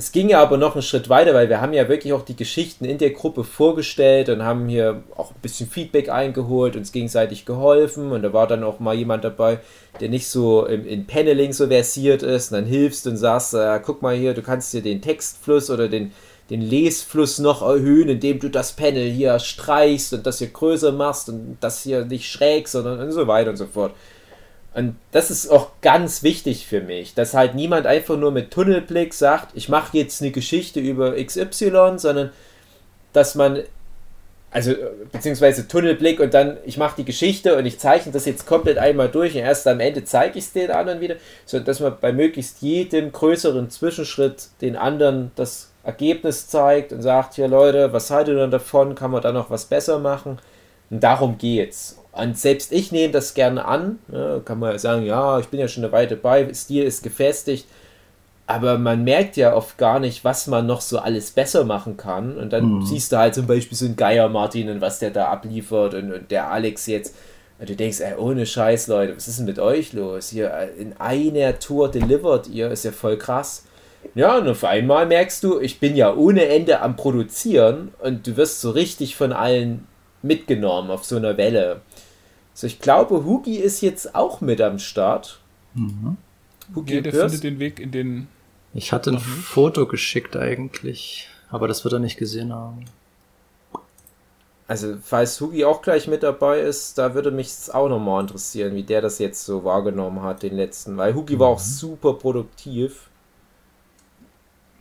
[0.00, 2.34] es ging ja aber noch einen Schritt weiter, weil wir haben ja wirklich auch die
[2.34, 7.44] Geschichten in der Gruppe vorgestellt und haben hier auch ein bisschen Feedback eingeholt, uns gegenseitig
[7.44, 9.58] geholfen und da war dann auch mal jemand dabei,
[10.00, 13.78] der nicht so im, in Paneling so versiert ist und dann hilfst und sagst, äh,
[13.84, 16.12] guck mal hier, du kannst dir den Textfluss oder den,
[16.48, 21.28] den Lesfluss noch erhöhen, indem du das Panel hier streichst und das hier größer machst
[21.28, 23.92] und das hier nicht schräg, sondern und so weiter und so fort.
[24.72, 29.14] Und das ist auch ganz wichtig für mich, dass halt niemand einfach nur mit Tunnelblick
[29.14, 32.30] sagt, ich mache jetzt eine Geschichte über XY, sondern
[33.12, 33.64] dass man,
[34.52, 34.72] also
[35.10, 39.08] beziehungsweise Tunnelblick und dann, ich mache die Geschichte und ich zeichne das jetzt komplett einmal
[39.08, 42.12] durch und erst am Ende zeige ich es den anderen wieder, sondern dass man bei
[42.12, 48.36] möglichst jedem größeren Zwischenschritt den anderen das Ergebnis zeigt und sagt, hier Leute, was haltet
[48.36, 50.38] ihr davon, kann man da noch was besser machen?
[50.90, 51.99] Und darum geht's.
[52.12, 53.98] Und selbst ich nehme das gerne an.
[54.08, 54.42] Ne?
[54.44, 57.66] Kann man ja sagen, ja, ich bin ja schon eine Weile bei, Stil ist gefestigt.
[58.46, 62.36] Aber man merkt ja oft gar nicht, was man noch so alles besser machen kann.
[62.36, 65.26] Und dann siehst du halt zum Beispiel so einen Geier Martin und was der da
[65.26, 67.14] abliefert und, und der Alex jetzt.
[67.60, 70.30] Und du denkst, ey, ohne Scheiß, Leute, was ist denn mit euch los?
[70.30, 73.66] Hier äh, in einer Tour delivert ihr, ist ja voll krass.
[74.14, 78.36] Ja, und auf einmal merkst du, ich bin ja ohne Ende am Produzieren und du
[78.36, 79.86] wirst so richtig von allen
[80.22, 81.82] mitgenommen auf so einer Welle.
[82.54, 85.40] So, ich glaube, Hugi ist jetzt auch mit am Start.
[86.74, 88.28] Hugi, Ja, der hörst- findet den Weg in den.
[88.74, 92.84] Ich hatte ein Foto geschickt eigentlich, aber das wird er nicht gesehen haben.
[94.68, 98.84] also falls Hugi auch gleich mit dabei ist, da würde mich auch nochmal interessieren, wie
[98.84, 100.96] der das jetzt so wahrgenommen hat, den letzten.
[100.96, 103.08] Weil Hugi war auch super produktiv.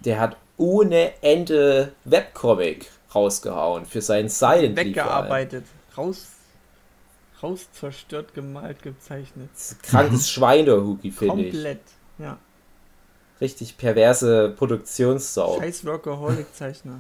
[0.06, 4.78] Der hat ohne Ende Webcomic rausgehauen für seinen Silent.
[4.78, 5.66] Weggearbeitet.
[5.98, 6.28] Raus,
[7.44, 9.50] raus zerstört, gemalt, gezeichnet.
[9.84, 11.52] Krankes Schweine-Hugi, finde ich.
[11.54, 11.82] Komplett.
[12.18, 12.38] Ja.
[13.42, 15.60] Richtig perverse Produktionssau.
[15.60, 17.00] Scheiß Workaholic-Zeichner.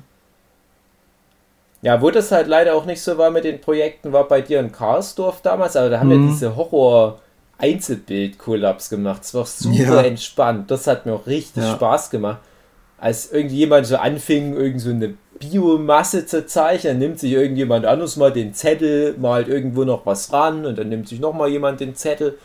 [1.82, 4.60] Ja, wo das halt leider auch nicht so war mit den Projekten, war bei dir
[4.60, 6.26] in Karlsdorf damals, aber da haben Mhm.
[6.26, 9.22] wir diese Horror-Einzelbild-Kollaps gemacht.
[9.22, 10.02] Das war super Ja.
[10.02, 10.70] entspannt.
[10.72, 11.76] Das hat mir auch richtig Ja.
[11.76, 12.40] Spaß gemacht.
[13.00, 18.32] Als irgendjemand so anfing, irgend so eine Biomasse zu zeichnen, nimmt sich irgendjemand anderes mal
[18.32, 21.96] den Zettel, malt irgendwo noch was ran und dann nimmt sich noch mal jemand den
[21.96, 22.38] Zettel.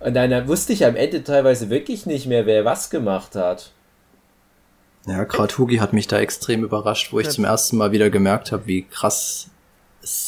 [0.00, 3.70] Und dann wusste ich am Ende teilweise wirklich nicht mehr, wer was gemacht hat.
[5.06, 7.32] Ja, gerade Hugi hat mich da extrem überrascht, wo ich Ja.
[7.32, 9.48] zum ersten Mal wieder gemerkt habe, wie krass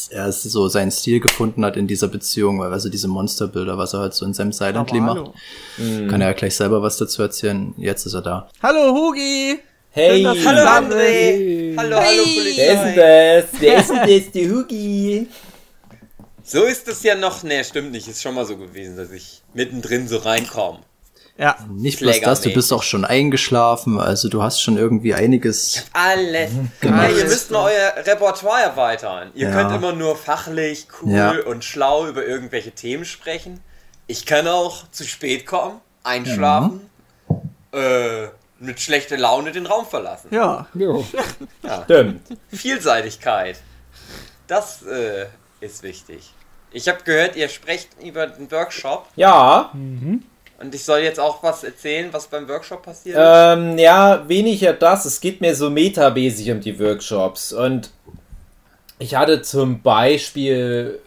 [0.09, 3.99] er so seinen Stil gefunden hat in dieser Beziehung, weil also diese Monsterbilder, was er
[3.99, 5.31] halt so in seinem Silently macht,
[5.77, 6.07] hallo.
[6.07, 7.73] kann er ja gleich selber was dazu erzählen.
[7.77, 8.49] Jetzt ist er da.
[8.61, 9.59] Hallo Hugi!
[9.91, 10.23] Hey!
[10.23, 11.75] Hallo André!
[11.77, 12.57] Hallo, hallo Polizei!
[12.57, 13.61] Wer ist denn das?
[13.61, 14.31] Wer ist denn das?
[14.31, 15.27] Die Hugi.
[16.43, 17.43] So ist es ja noch.
[17.43, 18.07] Nee, stimmt nicht.
[18.07, 20.79] Ist schon mal so gewesen, dass ich mittendrin so reinkomme.
[21.37, 25.83] Ja, Nicht bloß das, du bist auch schon eingeschlafen, also du hast schon irgendwie einiges.
[25.91, 26.49] Alles.
[26.79, 27.11] Gemacht.
[27.11, 29.31] Ja, ihr müsst mal euer Repertoire erweitern.
[29.35, 29.53] Ihr Ja.
[29.53, 31.31] könnt immer nur fachlich, cool Ja.
[31.45, 33.59] und schlau über irgendwelche Themen sprechen.
[34.07, 36.89] Ich kann auch zu spät kommen, einschlafen,
[37.73, 38.27] äh,
[38.59, 40.29] mit schlechter Laune den Raum verlassen.
[40.31, 40.67] ja.
[40.73, 41.05] Jo.
[41.83, 42.21] Stimmt.
[42.53, 43.57] Vielseitigkeit.
[44.47, 45.25] Das äh,
[45.59, 46.31] ist wichtig.
[46.71, 49.71] Ich habe gehört, ihr sprecht über den Workshop Ja,
[50.59, 55.05] und ich soll jetzt auch was erzählen, was beim Workshop passiert ähm, ja, weniger das.
[55.05, 57.51] Es geht mir so metamäßig um die Workshops.
[57.51, 57.91] Und
[58.99, 60.99] ich hatte zum Beispiel,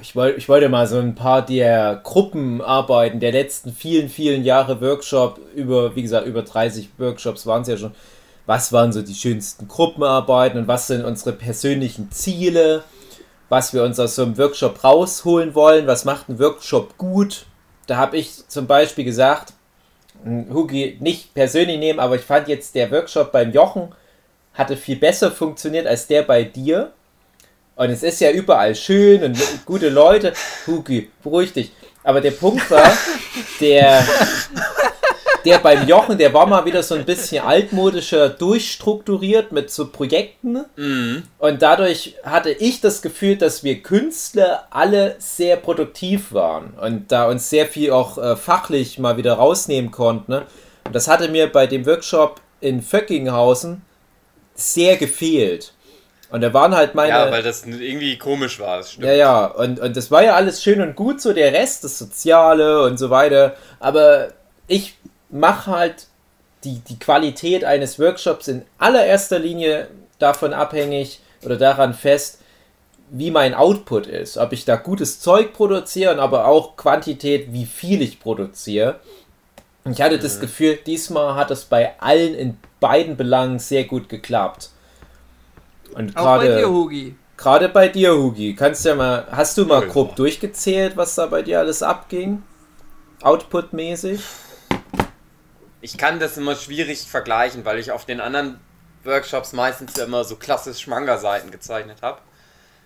[0.00, 4.80] ich, wollt, ich wollte mal so ein paar der Gruppenarbeiten der letzten vielen, vielen Jahre
[4.80, 7.94] Workshop, über, wie gesagt, über 30 Workshops waren es ja schon.
[8.44, 12.82] Was waren so die schönsten Gruppenarbeiten und was sind unsere persönlichen Ziele?
[13.52, 17.44] was wir uns aus so einem Workshop rausholen wollen, was macht ein Workshop gut.
[17.86, 19.52] Da habe ich zum Beispiel gesagt,
[20.24, 23.94] Hugi nicht persönlich nehmen, aber ich fand jetzt der Workshop beim Jochen
[24.54, 26.92] hatte viel besser funktioniert als der bei dir.
[27.74, 30.34] Und es ist ja überall schön und gute Leute.
[30.66, 31.72] Hugi, beruhig dich.
[32.04, 32.92] Aber der Punkt war,
[33.60, 34.04] der,
[35.44, 40.64] der beim Jochen, der war mal wieder so ein bisschen altmodischer durchstrukturiert mit so Projekten.
[40.76, 41.24] Mhm.
[41.38, 47.28] Und dadurch hatte ich das Gefühl, dass wir Künstler alle sehr produktiv waren und da
[47.28, 50.32] uns sehr viel auch äh, fachlich mal wieder rausnehmen konnten.
[50.32, 50.42] Ne?
[50.86, 53.82] Und das hatte mir bei dem Workshop in Vöckinghausen
[54.54, 55.72] sehr gefehlt.
[56.30, 57.10] Und da waren halt meine.
[57.10, 58.78] Ja, weil das irgendwie komisch war.
[58.78, 59.06] Das stimmt.
[59.06, 61.98] Ja, ja, und, und das war ja alles schön und gut, so der Rest, das
[61.98, 63.54] Soziale und so weiter.
[63.80, 64.28] Aber
[64.66, 64.96] ich
[65.32, 66.06] mache halt
[66.64, 69.88] die, die Qualität eines Workshops in allererster Linie
[70.20, 72.38] davon abhängig oder daran fest,
[73.10, 74.38] wie mein Output ist.
[74.38, 79.00] Ob ich da gutes Zeug produziere und aber auch Quantität, wie viel ich produziere.
[79.90, 84.70] Ich hatte das Gefühl, diesmal hat es bei allen in beiden Belangen sehr gut geklappt.
[85.94, 87.14] Und Auch bei dir, gerade Hugi.
[87.36, 89.88] Gerade bei dir, Hugi, kannst du ja mal, hast du mal Ja.
[89.88, 92.44] grob durchgezählt, was da bei dir alles abging?
[93.22, 94.20] Output-mäßig?
[95.82, 98.60] Ich kann das immer schwierig vergleichen, weil ich auf den anderen
[99.02, 102.20] Workshops meistens ja immer so klassisch Manga-Seiten gezeichnet habe.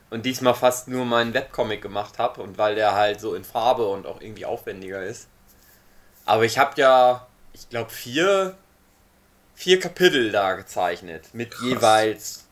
[0.08, 3.86] Und diesmal fast nur meinen Webcomic gemacht habe und weil der halt so in Farbe
[3.86, 5.28] und auch irgendwie aufwendiger ist.
[6.24, 8.56] Aber ich habe ja, ich glaube, vier,
[9.54, 12.46] vier Kapitel da gezeichnet mit jeweils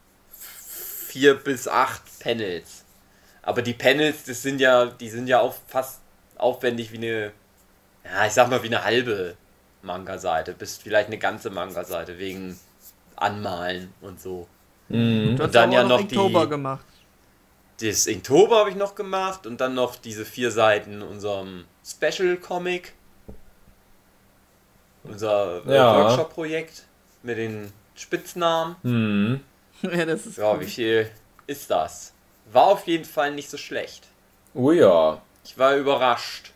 [1.08, 2.84] vier bis acht Panels.
[3.40, 6.00] Aber die Panels, das sind ja, die sind ja auch fast
[6.36, 7.32] aufwendig wie eine,
[8.04, 9.36] ja, ich sag mal wie eine halbe
[9.84, 12.58] Manga-Seite, bis vielleicht eine ganze Manga-Seite wegen
[13.16, 14.48] Anmalen und so.
[14.88, 15.36] Mhm.
[15.36, 16.84] Du hast dann ja noch noch die- Inktober gemacht.
[17.80, 22.92] Das Inktober habe ich noch gemacht und dann noch diese vier Seiten unserem Special-Comic.
[25.04, 25.96] Unser äh, Ja.
[26.04, 26.84] Workshop-Projekt
[27.22, 28.76] mit den Spitznamen.
[28.82, 29.40] Mhm.
[29.82, 30.60] ja, das ist Ja, cool.
[30.60, 31.10] wie viel
[31.46, 32.12] ist das?
[32.52, 34.06] War auf jeden Fall nicht so schlecht.
[34.54, 35.20] Oh ja.
[35.44, 36.52] Ich war überrascht,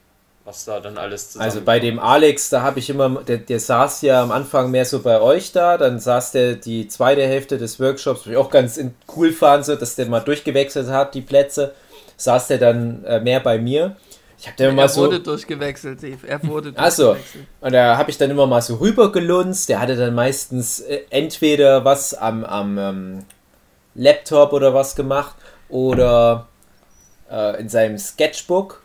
[0.48, 1.44] was da dann alles zusammen.
[1.44, 4.86] Also bei dem Alex, da habe ich immer, der, der saß ja am Anfang mehr
[4.86, 8.48] so bei euch da, dann saß der die zweite Hälfte des Workshops, was ich auch
[8.50, 11.74] ganz in- cool fand, so, dass der mal durchgewechselt hat, die Plätze,
[12.16, 13.96] saß der dann äh, mehr bei mir.
[14.38, 15.02] Ich habe dann immer Er so...
[15.02, 16.26] wurde durchgewechselt, Steve.
[16.26, 17.46] Er wurde durchgewechselt.
[17.60, 19.68] Und da habe ich dann immer mal so rübergelunzt.
[19.68, 23.24] Der hatte dann meistens äh, entweder was am, am ähm,
[23.94, 25.34] Laptop oder was gemacht.
[25.68, 26.48] oder
[27.30, 28.82] äh, in seinem Sketchbook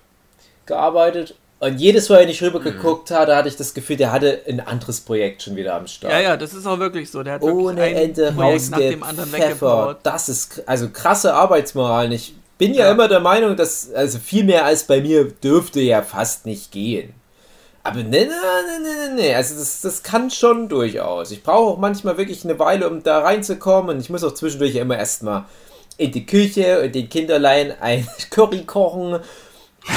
[0.66, 1.36] gearbeitet.
[1.64, 4.60] Und jedes Mal, wenn ich rüber geguckt habe, hatte ich das Gefühl, der hatte ein
[4.60, 6.12] anderes Projekt schon wieder am Start.
[6.12, 7.24] Ja, ja, das ist auch wirklich so.
[7.24, 9.62] Der hat Ohne Ende Projekt nach dem anderen rausgepfeffert.
[9.62, 9.98] weggebaut.
[10.04, 12.12] Das ist also krasse Arbeitsmoral.
[12.12, 12.92] Ich bin ja, Ja.
[12.92, 17.14] immer der Meinung, dass also viel mehr als bei mir dürfte ja fast nicht gehen.
[17.86, 21.32] Aber ne, ne, ne, ne, ne, also das, das kann schon durchaus.
[21.32, 23.96] Ich brauche auch manchmal wirklich eine Weile, um da reinzukommen.
[23.96, 25.46] Und ich muss auch zwischendurch immer erstmal
[25.98, 29.20] in die Küche und den Kinderlein ein Curry kochen.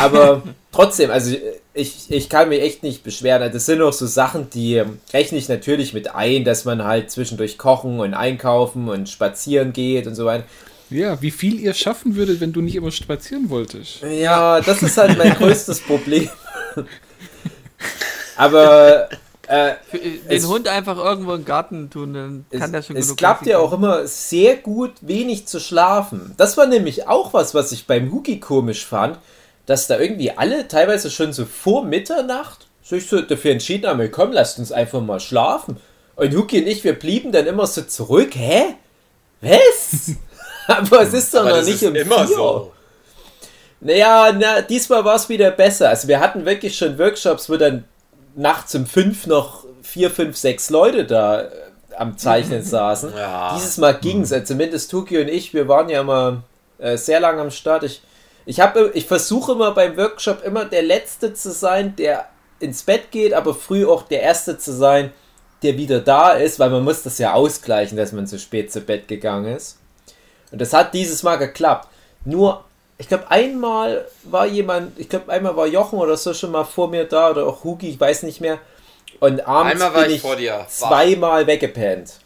[0.01, 1.35] Aber trotzdem, also
[1.75, 3.53] ich, ich kann mich echt nicht beschweren.
[3.53, 4.83] Das sind auch so Sachen, die
[5.13, 10.07] rechne ich natürlich mit ein, dass man halt zwischendurch kochen und einkaufen und spazieren geht
[10.07, 10.45] und so weiter.
[10.91, 14.03] Ja, wie viel ihr schaffen würdet, wenn du nicht immer spazieren wolltest.
[14.03, 16.29] Ja, das ist halt mein größtes Problem.
[18.37, 19.09] Aber
[19.49, 22.97] äh, äh, den Es- Hund einfach irgendwo im Garten tun, dann es, kann der schon
[22.97, 26.35] es klappt ja auch immer sehr gut, wenig zu schlafen.
[26.37, 29.19] Das war nämlich auch was, was ich beim Huki komisch fand,
[29.67, 34.33] dass da irgendwie alle teilweise schon so vor Mitternacht sich so dafür entschieden haben, komm,
[34.33, 35.77] lasst uns einfach mal schlafen.
[36.15, 38.35] Und Huki und ich, wir blieben dann immer so zurück.
[38.35, 38.77] Hä?
[39.41, 40.13] Was?
[40.69, 42.37] Aber es ist doch Aber noch das nicht ist um immer vier.
[42.37, 42.73] so.
[43.81, 45.91] Naja, na, diesmal war es wieder besser.
[45.91, 47.85] Also wir hatten wirklich schon Workshops, wo dann
[48.35, 51.49] nachts um fünf noch vier, fünf, sechs Leute da äh,
[51.97, 53.13] am Zeichnen saßen.
[53.17, 53.55] Ja.
[53.57, 54.33] Dieses Mal ging es.
[54.33, 56.43] Also zumindest Tuki und ich, wir waren ja immer
[56.79, 57.85] äh, sehr lange am Start.
[57.85, 58.01] Ich,
[58.47, 62.29] ich, hab, ich versuche immer beim Workshop immer der Letzte zu sein, der
[62.61, 65.13] ins Bett geht, aber früh auch der Erste zu sein,
[65.63, 68.81] der wieder da ist, weil man muss das ja ausgleichen, dass man so spät zu
[68.81, 69.79] Bett gegangen ist.
[70.53, 71.89] Und das hat dieses Mal geklappt.
[72.25, 72.65] Nur,
[72.99, 76.89] ich glaube, einmal war jemand, ich glaube, einmal war Jochen oder so schon mal vor
[76.89, 78.59] mir da oder auch Hugi, ich weiß nicht mehr.
[79.19, 80.67] Und abends Einmal war bin ich ich vor dir.
[80.69, 82.21] Zweimal weggepennt.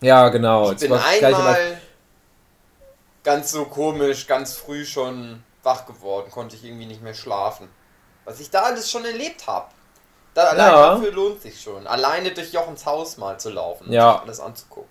[0.00, 0.72] Ja, genau.
[0.72, 1.78] Ich bin einmal
[3.28, 7.68] ganz so komisch, ganz früh schon wach geworden, konnte ich irgendwie nicht mehr schlafen.
[8.24, 9.66] Was ich da alles schon erlebt habe.
[10.32, 10.94] Da allein Ja.
[10.94, 11.86] dafür lohnt sich schon.
[11.86, 14.12] Alleine durch Jochens Haus mal zu laufen und Ja.
[14.12, 14.88] sich alles anzugucken.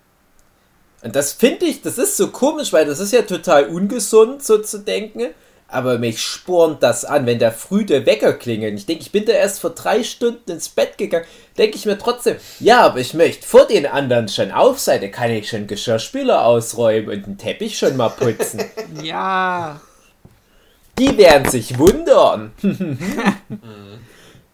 [1.02, 4.58] Und das finde ich, das ist so komisch, weil das ist ja total ungesund, so
[4.58, 5.34] zu denken.
[5.70, 8.78] Aber mich spornt das an, wenn da früh der Wecker klingelt.
[8.78, 11.26] Ich denke, ich bin da erst vor drei Stunden ins Bett gegangen.
[11.58, 15.02] Denke ich mir trotzdem, ja, aber ich möchte vor den anderen schon auf sein.
[15.02, 18.64] Da kann ich schon Geschirrspüler ausräumen und den Teppich schon mal putzen.
[19.02, 19.80] Ja,
[20.98, 22.52] Die werden sich wundern.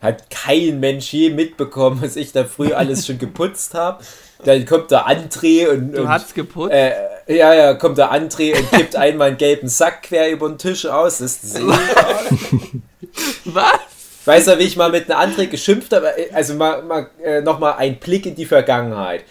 [0.01, 4.05] Hat kein Mensch je mitbekommen, was ich da früh alles schon geputzt habe.
[4.45, 6.73] Dann kommt der André und, du und hast geputzt.
[6.73, 6.93] äh,
[7.27, 10.87] ja, ja, kommt der André und kippt einmal einen gelben Sack quer über den Tisch
[10.87, 11.19] aus.
[11.19, 11.59] Das ist
[13.45, 13.79] Was?
[14.27, 16.11] Weiß er, wie ich mal mit einem André geschimpft habe?
[16.33, 19.25] Also mal, mal äh, nochmal ein Blick in die Vergangenheit.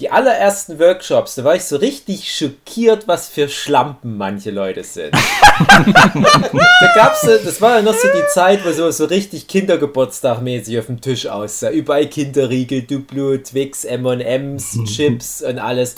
[0.00, 5.14] Die allerersten Workshops, da war ich so richtig schockiert, was für Schlampen manche Leute sind.
[5.68, 10.86] da gab's, das war ja noch so die Zeit, wo so, so richtig Kindergeburtstag-mäßig auf
[10.86, 11.70] dem Tisch aussah.
[11.70, 15.94] Überall Kinderriegel, Duplo, Twix, M&M's, Chips und alles.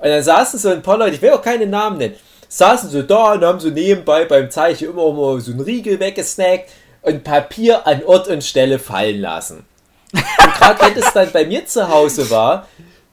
[0.00, 2.16] Und dann saßen so ein paar Leute, ich will auch keine Namen nennen,
[2.48, 6.70] saßen so da und haben so nebenbei beim Zeichen immer mal so einen Riegel weggesnackt
[7.02, 9.66] und Papier an Ort und Stelle fallen lassen.
[10.12, 12.66] Und gerade wenn es dann bei mir zu Hause war,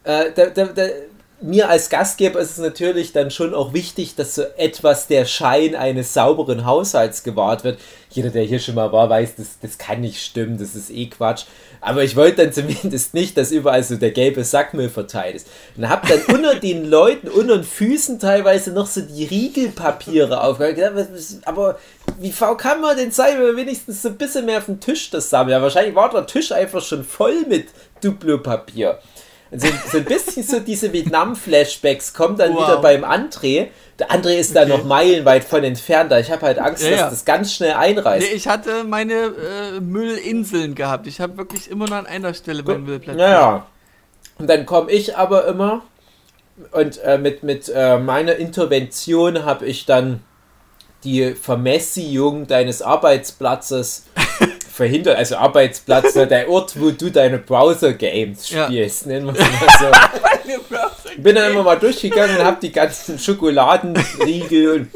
[0.07, 0.87] äh, da, da, da,
[1.41, 5.75] mir als Gastgeber ist es natürlich dann schon auch wichtig, dass so etwas der Schein
[5.75, 7.77] eines sauberen Haushalts gewahrt wird.
[8.09, 11.07] Jeder, der hier schon mal war, weiß, das, das kann nicht stimmen, das ist eh
[11.07, 11.43] Quatsch.
[11.79, 15.47] Aber ich wollte dann zumindest nicht, dass überall so der gelbe Sackmüll verteilt ist.
[15.75, 21.09] Und hab dann unter den Leuten, unter den Füßen teilweise noch so die Riegelpapiere aufgehört.
[21.45, 21.77] Aber
[22.19, 24.79] wie faul kann man denn sein, wenn man wenigstens so ein bisschen mehr auf dem
[24.79, 25.51] Tisch das sammelt?
[25.51, 27.67] Ja, wahrscheinlich war der Tisch einfach schon voll mit
[28.01, 28.99] Duplo-Papier.
[29.51, 32.63] So, so ein bisschen so diese Vietnam-Flashbacks kommen dann Wow.
[32.63, 33.67] wieder beim André.
[33.99, 37.09] Der André ist da noch meilenweit von entfernt, ich habe halt Angst, Ja, dass ja.
[37.09, 38.27] das ganz schnell einreißt.
[38.29, 41.07] Nee, ich hatte meine äh, Müllinseln gehabt.
[41.07, 43.17] Ich habe wirklich immer nur an einer Stelle meinen Müll platziert.
[43.27, 43.65] Naja.
[44.37, 45.81] Und dann komme ich aber immer
[46.71, 50.21] und äh, mit, mit äh, meiner Intervention habe ich dann
[51.03, 54.05] die Vermessiung deines Arbeitsplatzes
[54.77, 55.17] verhindert.
[55.17, 58.65] Also Arbeitsplatz, ne, der Ort, wo du deine Browser-Games Ja.
[58.65, 61.17] spielst, nennen wir es mal so.
[61.21, 64.89] Bin dann immer mal durchgegangen und habe die ganzen Schokoladenriegel und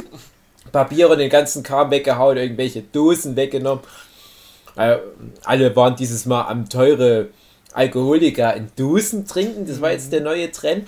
[0.71, 3.83] Papiere und den ganzen Kram weggehauen, irgendwelche Dosen weggenommen.
[4.77, 4.97] Äh,
[5.43, 7.27] alle waren dieses Mal am teure
[7.73, 9.65] Alkoholiker in Dosen trinken.
[9.65, 10.87] Das war jetzt der neue Trend.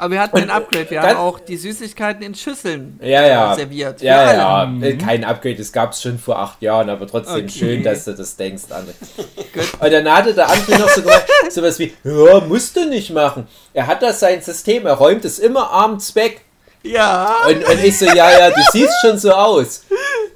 [0.00, 0.88] Aber wir hatten Und, ein Upgrade.
[0.90, 3.54] Wir haben auch die Süßigkeiten in Schüsseln Ja, ja.
[3.56, 4.00] serviert.
[4.00, 4.72] Ja, ja.
[4.80, 7.48] Äh, Kein Upgrade, das gab es schon vor acht Jahren, aber trotzdem Okay.
[7.48, 8.94] schön, dass du das denkst, André.
[9.52, 9.80] Gut.
[9.80, 11.02] Und dann hatte der André noch so
[11.50, 13.48] sowas wie, ja, musst du nicht machen.
[13.74, 16.42] Er hat das sein System, er räumt es immer abends weg.
[16.82, 17.36] Ja.
[17.46, 19.82] Und, und ich so, ja, ja, du siehst schon so aus.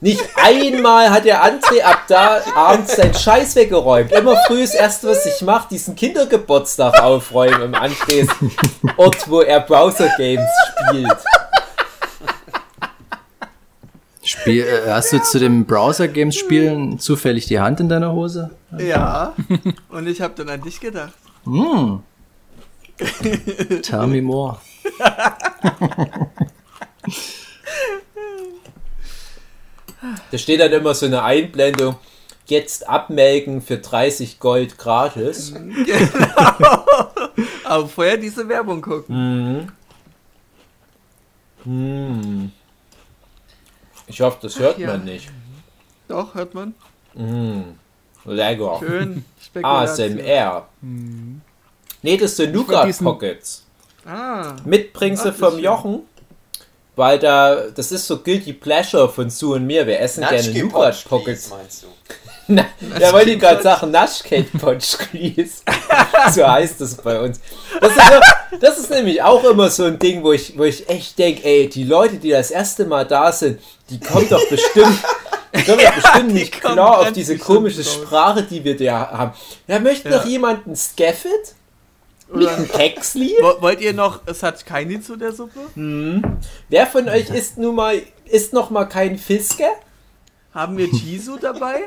[0.00, 4.10] Nicht einmal hat der André ab da abends seinen Scheiß weggeräumt.
[4.10, 8.28] Immer früh das Erste, was ich mache, diesen Kindergeburtstag aufräumen im Andres
[8.96, 10.48] Ort, wo er Browser-Games
[10.88, 11.16] spielt.
[14.24, 18.50] Spiel, äh, hast du zu dem Browser-Games-Spielen zufällig die Hand in deiner Hose?
[18.78, 19.34] Ja.
[19.88, 21.12] Und ich habe dann an dich gedacht.
[21.44, 22.02] Hm.
[23.82, 24.60] Tell me more.
[30.30, 31.96] Da steht dann immer so eine Einblendung.
[32.46, 35.54] Jetzt abmelken für 30 Gold gratis.
[35.86, 36.84] Genau.
[37.64, 39.72] Aber vorher diese Werbung gucken.
[41.64, 42.50] Hm.
[44.06, 44.88] Ich hoffe, das hört ja.
[44.88, 45.30] man nicht.
[46.08, 46.74] Doch, hört man.
[47.14, 47.76] Hm.
[48.24, 48.78] Lecker.
[48.80, 49.24] Schön.
[49.62, 50.68] ASMR.
[52.02, 53.64] Nee, das sind Nougat diesen- Pockets.
[54.06, 54.54] Ah.
[54.64, 56.00] Mitbringsel Ach, vom Jochen.
[56.94, 59.86] Weil da, das ist so Guilty Pleasure von Sue und mir.
[59.86, 61.48] Wir essen gerne Natschki Nougat Potsch, Pockets.
[61.48, 61.86] please, meinst du?
[62.48, 62.64] Na,
[63.00, 65.62] da wollte ich gerade sagen, Naschcake Potsch, please.
[66.34, 67.40] so heißt das bei uns.
[67.80, 70.86] Das ist, so, das ist nämlich auch immer so ein Ding, wo ich, wo ich
[70.88, 74.98] echt denke, ey, die Leute, die das erste Mal da sind, die kommen doch bestimmt,
[75.54, 77.94] die kommen doch bestimmt nicht kommen klar auf ganz diese bestimmt komische raus.
[77.94, 79.32] Sprache, die wir da haben.
[79.66, 80.18] Ja, möchte Ja.
[80.18, 81.54] noch jemand ein Scaffet?
[82.72, 83.34] Kexli?
[83.40, 85.60] Wo- wollt ihr noch, es hat keine zu der Suppe?
[86.68, 89.64] Wer von euch isst nun mal, isst noch mal kein Fiske?
[90.54, 91.82] Haben wir Chisu dabei?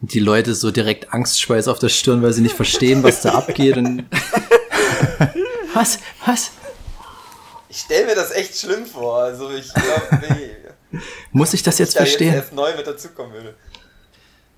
[0.00, 3.76] Die Leute so direkt Angstschweiß auf der Stirn, weil sie nicht verstehen, was da abgeht.
[3.76, 4.04] Und
[5.74, 5.98] was?
[6.24, 6.52] Was?
[7.68, 9.22] Ich stelle mir das echt schlimm vor.
[9.22, 11.00] Also ich glaube, nee.
[11.32, 12.34] Muss ich das jetzt ich da jetzt verstehen?
[12.34, 13.54] erst neu mit dazukommen würde.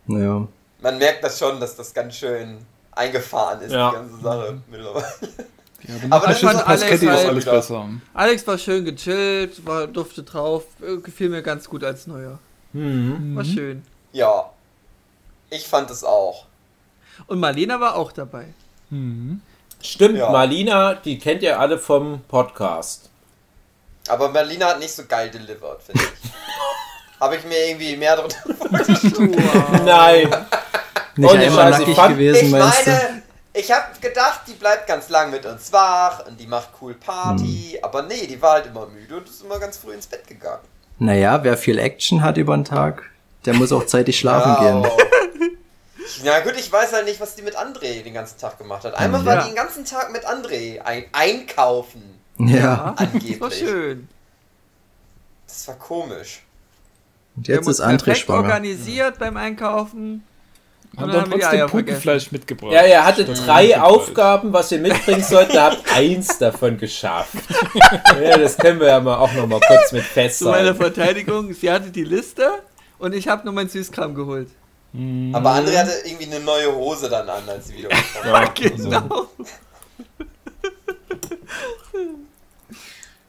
[0.07, 0.47] Naja.
[0.83, 2.59] Man merkt das schon, dass das ganz schön
[2.93, 3.91] eingefahren ist, Ja.
[3.91, 5.07] die ganze Sache mittlerweile.
[5.83, 7.89] Ja, Aber das fand Alex ist halt alles besser.
[8.13, 10.65] Alex war schön gechillt, war durfte drauf,
[11.03, 12.39] gefiel mir ganz gut als Neuer.
[12.73, 13.83] War schön.
[14.13, 14.51] Ja.
[15.49, 16.45] Ich fand es auch.
[17.27, 18.47] Und Marlena war auch dabei.
[18.91, 20.31] Stimmt, Ja.
[20.31, 23.09] Marlina, die kennt ihr alle vom Podcast.
[24.09, 26.31] Aber Berliner hat nicht so geil delivered, finde ich.
[27.21, 28.33] Habe ich mir irgendwie mehr drin.
[29.85, 30.29] Nein.
[31.21, 32.91] Nicht Ohne einmal nackig fand- gewesen, Ich meinst du?
[32.91, 36.95] meine, ich habe gedacht, die bleibt ganz lang mit uns wach und die macht cool
[36.95, 37.73] Party.
[37.75, 37.79] Hm.
[37.85, 40.63] Aber nee, die war halt immer müde und ist immer ganz früh ins Bett gegangen.
[40.99, 43.03] Naja, wer viel Action hat über den Tag,
[43.45, 44.77] der muss auch zeitig schlafen gehen.
[44.85, 44.97] aber-
[46.25, 48.95] Na gut, ich weiß halt nicht, was die mit André den ganzen Tag gemacht hat.
[48.95, 49.41] Einmal war Ja.
[49.43, 52.03] die den ganzen Tag mit André ein einkaufen.
[52.39, 52.95] Ja.
[52.97, 53.59] Das war Angeblich.
[53.59, 54.09] schön.
[55.47, 56.43] Das war komisch.
[57.37, 58.39] Und jetzt ist André perfekt schwanger.
[58.43, 60.25] organisiert beim Einkaufen.
[60.97, 61.87] Haben dann trotzdem Eier vergessen.
[61.87, 62.73] Puppenfleisch mitgebracht.
[62.73, 63.81] Ja, hattet Statt drei.
[63.81, 67.35] Aufgaben, was ihr mitbringen sollt, ihr habt eins davon geschafft.
[68.21, 70.77] Ja, das können wir ja mal auch noch mal kurz mit Zu meiner festhalten.
[70.77, 72.51] Verteidigung, sie hatte die Liste
[72.99, 74.49] und ich habe nur mein Süßkram geholt.
[75.33, 77.91] Aber André hatte irgendwie eine neue Hose dann an, als sie wieder
[78.25, 78.53] war.
[78.55, 79.29] Genau.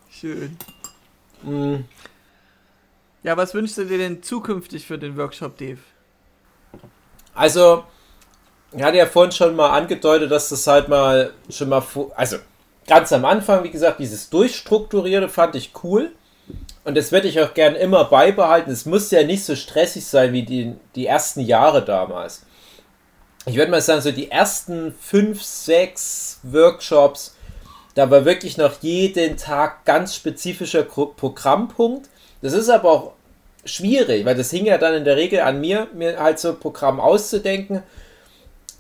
[0.09, 0.57] Schön.
[1.43, 1.85] Mhm.
[3.23, 5.77] Ja, was wünschst du dir denn zukünftig für den Workshop, Dave?
[7.33, 7.83] Also,
[8.73, 11.83] ich hatte ja vorhin schon mal angedeutet, dass das halt mal schon mal,
[12.15, 12.37] also
[12.87, 16.11] ganz am Anfang, wie gesagt, dieses Durchstrukturierte fand ich cool.
[16.83, 18.71] Und das werde ich auch gern immer beibehalten.
[18.71, 22.45] Es muss ja nicht so stressig sein wie die, die ersten Jahre damals.
[23.45, 27.35] Ich würde mal sagen, so die ersten fünf, sechs Workshops,
[27.95, 32.09] da war wirklich noch jeden Tag ganz spezifischer Programmpunkt.
[32.41, 33.13] Das ist aber auch
[33.65, 36.59] schwierig, weil das hing ja dann in der Regel an mir, mir halt so ein
[36.59, 37.83] Programm auszudenken.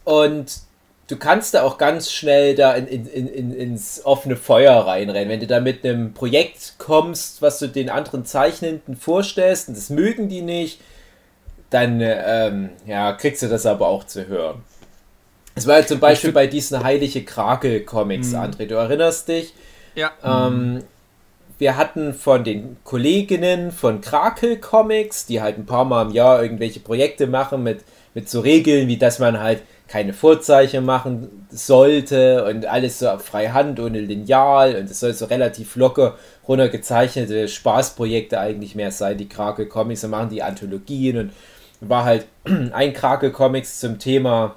[0.03, 0.61] Und
[1.07, 5.29] du kannst da auch ganz schnell da in, in, in, in, ins offene Feuer reinrennen.
[5.29, 9.89] Wenn du da mit einem Projekt kommst, was du den anderen Zeichnenden vorstellst und das
[9.89, 10.81] mögen die nicht,
[11.69, 14.63] dann ähm, ja, kriegst du das aber auch zu hören.
[15.55, 19.53] Es war halt zum Beispiel bei diesen Heilige Krakel-Comics, André, du erinnerst dich?
[19.95, 20.11] Ja.
[20.23, 20.83] Ähm,
[21.61, 26.41] wir hatten von den Kolleginnen von Krakel Comics, die halt ein paar Mal im Jahr
[26.41, 27.83] irgendwelche Projekte machen mit,
[28.15, 33.23] mit so Regeln, wie dass man halt keine Vorzeichen machen sollte und alles so auf
[33.23, 39.19] freie Hand ohne Lineal und es soll so relativ locker runtergezeichnete Spaßprojekte eigentlich mehr sein,
[39.19, 41.31] die Krakel Comics, dann machen die Anthologien und
[41.79, 42.25] war halt
[42.71, 44.55] ein Krakel Comics zum Thema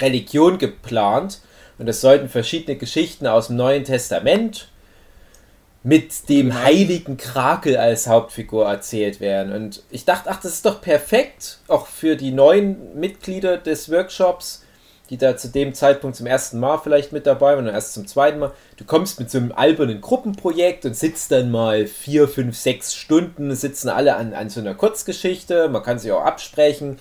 [0.00, 1.42] Religion geplant
[1.78, 4.68] und es sollten verschiedene Geschichten aus dem Neuen Testament
[5.82, 9.52] mit dem heiligen Krakel als Hauptfigur erzählt werden.
[9.52, 14.64] Und ich dachte, ach, das ist doch perfekt, auch für die neuen Mitglieder des Workshops,
[15.08, 18.06] die da zu dem Zeitpunkt zum ersten Mal vielleicht mit dabei waren, oder erst zum
[18.06, 18.52] zweiten Mal.
[18.76, 23.54] Du kommst mit so einem albernen Gruppenprojekt und sitzt dann mal vier, fünf, sechs Stunden,
[23.54, 26.98] sitzen alle an, an so einer Kurzgeschichte, man kann sich auch absprechen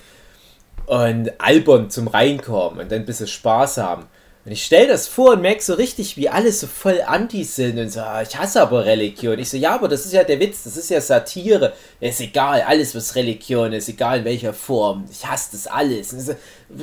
[0.85, 4.05] und albern zum Reinkommen und dann ein bisschen Spaß haben.
[4.47, 7.77] Und ich stelle das vor und merke so richtig, wie alle so voll anti sind
[7.77, 9.37] und so, ah, ich hasse aber Religion.
[9.39, 11.73] Ich so, ja, aber das ist ja der Witz, das ist ja Satire.
[11.99, 15.03] Ist egal, alles was Religion ist, egal in welcher Form.
[15.11, 16.11] Ich hasse das alles.
[16.11, 16.33] So,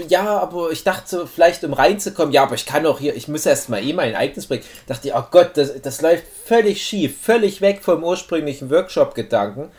[0.08, 3.28] ja, aber ich dachte so, vielleicht um reinzukommen, ja, aber ich kann auch hier, ich
[3.28, 4.62] muss erst mal eh mein eigenes bringen.
[4.86, 9.70] Dachte ich, oh Gott, das, das läuft völlig schief, völlig weg vom ursprünglichen Workshop-Gedanken.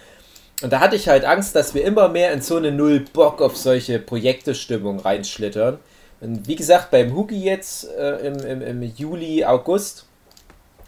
[0.63, 3.43] Und da hatte ich halt Angst, dass wir immer mehr in so eine Null Bock
[3.43, 5.77] auf solche Projekte-Stimmung reinschlittern.
[6.25, 10.07] Und wie gesagt, beim Hugi jetzt äh, im, im, im Juli, August,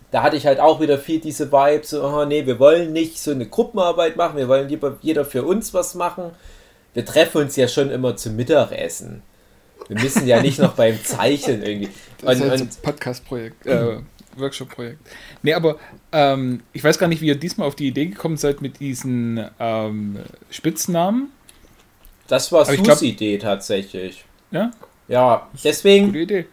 [0.09, 3.19] da hatte ich halt auch wieder viel diese Vibe, so, oh, nee, wir wollen nicht
[3.19, 6.31] so eine Gruppenarbeit machen, wir wollen lieber jeder für uns was machen.
[6.95, 9.21] Wir treffen uns ja schon immer zum Mittagessen.
[9.87, 11.89] Wir müssen ja nicht noch beim Zeichnen irgendwie.
[12.19, 13.97] Das ist Und, halt so und ein Podcast-Projekt, äh,
[14.37, 14.99] Workshop-Projekt.
[15.43, 15.77] Nee, aber
[16.11, 19.47] ähm, ich weiß gar nicht, wie ihr diesmal auf die Idee gekommen seid mit diesen
[19.59, 20.17] ähm,
[20.49, 21.31] Spitznamen.
[22.27, 24.25] das war Sus Idee tatsächlich.
[24.49, 24.71] Ja,
[25.07, 26.45] Ja, deswegen gute Idee.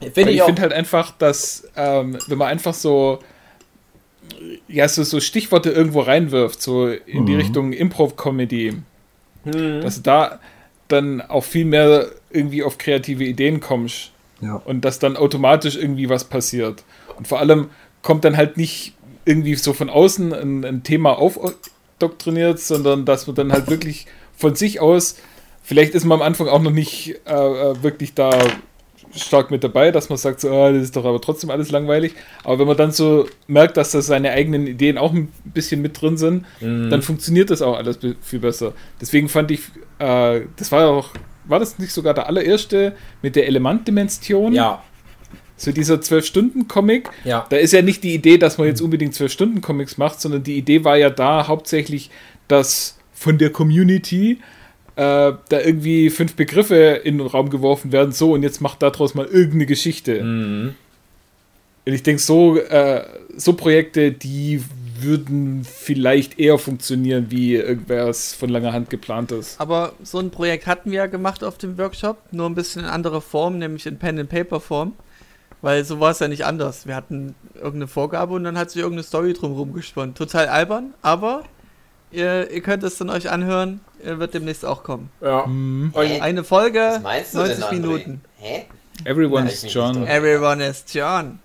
[0.00, 3.20] finde Weil ich ich finde halt einfach, dass, ähm, wenn man einfach so,
[4.68, 8.74] ja, so, so Stichworte irgendwo reinwirft, so in die Richtung Improv-Comedy,
[9.44, 9.80] Hm.
[9.82, 10.40] dass du da
[10.88, 14.10] dann auch viel mehr irgendwie auf kreative Ideen kommst
[14.40, 14.56] Ja.
[14.64, 16.82] und dass dann automatisch irgendwie was passiert.
[17.16, 17.68] Und vor allem
[18.02, 18.94] kommt dann halt nicht
[19.26, 24.06] irgendwie so von außen ein, ein Thema aufdoktriniert, sondern dass man dann halt wirklich
[24.36, 25.16] von sich aus,
[25.64, 28.30] vielleicht ist man am Anfang auch noch nicht äh, äh, wirklich da
[29.16, 32.14] stark mit dabei, dass man sagt, so, ah, das ist doch aber trotzdem alles langweilig.
[32.42, 36.00] Aber wenn man dann so merkt, dass da seine eigenen Ideen auch ein bisschen mit
[36.00, 38.72] drin sind, dann funktioniert das auch alles viel besser.
[39.00, 39.60] Deswegen fand ich,
[39.98, 41.10] äh, das war ja auch,
[41.44, 44.52] war das nicht sogar der allererste mit der Elementdimension?
[44.52, 44.82] Ja,
[45.56, 47.08] So dieser 12-Stunden-Comic.
[47.24, 47.46] ja.
[47.48, 50.82] Da ist ja nicht die Idee, dass man jetzt unbedingt 12-Stunden-Comics macht, sondern die Idee
[50.82, 52.10] war ja da hauptsächlich,
[52.48, 54.40] dass von der Community
[54.96, 59.14] äh, da irgendwie fünf Begriffe in den Raum geworfen werden, so und jetzt macht daraus
[59.14, 60.22] mal irgendeine Geschichte.
[60.22, 60.74] Mhm.
[61.86, 63.04] Und ich denke, so, äh,
[63.36, 64.62] so Projekte, die
[65.00, 69.60] würden vielleicht eher funktionieren, wie irgendwas von langer Hand geplant ist.
[69.60, 72.88] Aber so ein Projekt hatten wir ja gemacht auf dem Workshop, nur ein bisschen in
[72.88, 74.94] anderer Form, nämlich in Pen-and-Paper-Form.
[75.60, 76.86] Weil so war es ja nicht anders.
[76.86, 80.14] Wir hatten irgendeine Vorgabe und dann hat sich irgendeine Story drumherum gesponnen.
[80.14, 81.44] Total albern, aber
[82.10, 85.10] ihr, ihr könnt es dann euch anhören, wird demnächst auch kommen.
[85.20, 85.46] ja.
[85.46, 85.92] Mhm.
[85.96, 87.80] Eine Folge, Was meinst du 90 denn?
[87.80, 88.24] Minuten.
[88.38, 88.66] Hä?
[88.98, 90.06] Ich bin John.
[90.06, 91.40] Everyone is John.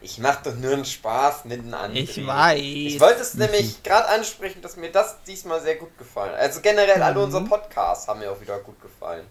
[0.00, 1.92] Ich mach doch nur einen Spaß mit einem André.
[1.94, 2.60] Ich weiß.
[2.60, 6.40] Ich wollte es nämlich gerade ansprechen, dass mir das diesmal sehr gut gefallen hat.
[6.40, 7.24] Also generell alle Mhm.
[7.24, 9.24] unsere Podcasts haben mir auch wieder gut gefallen.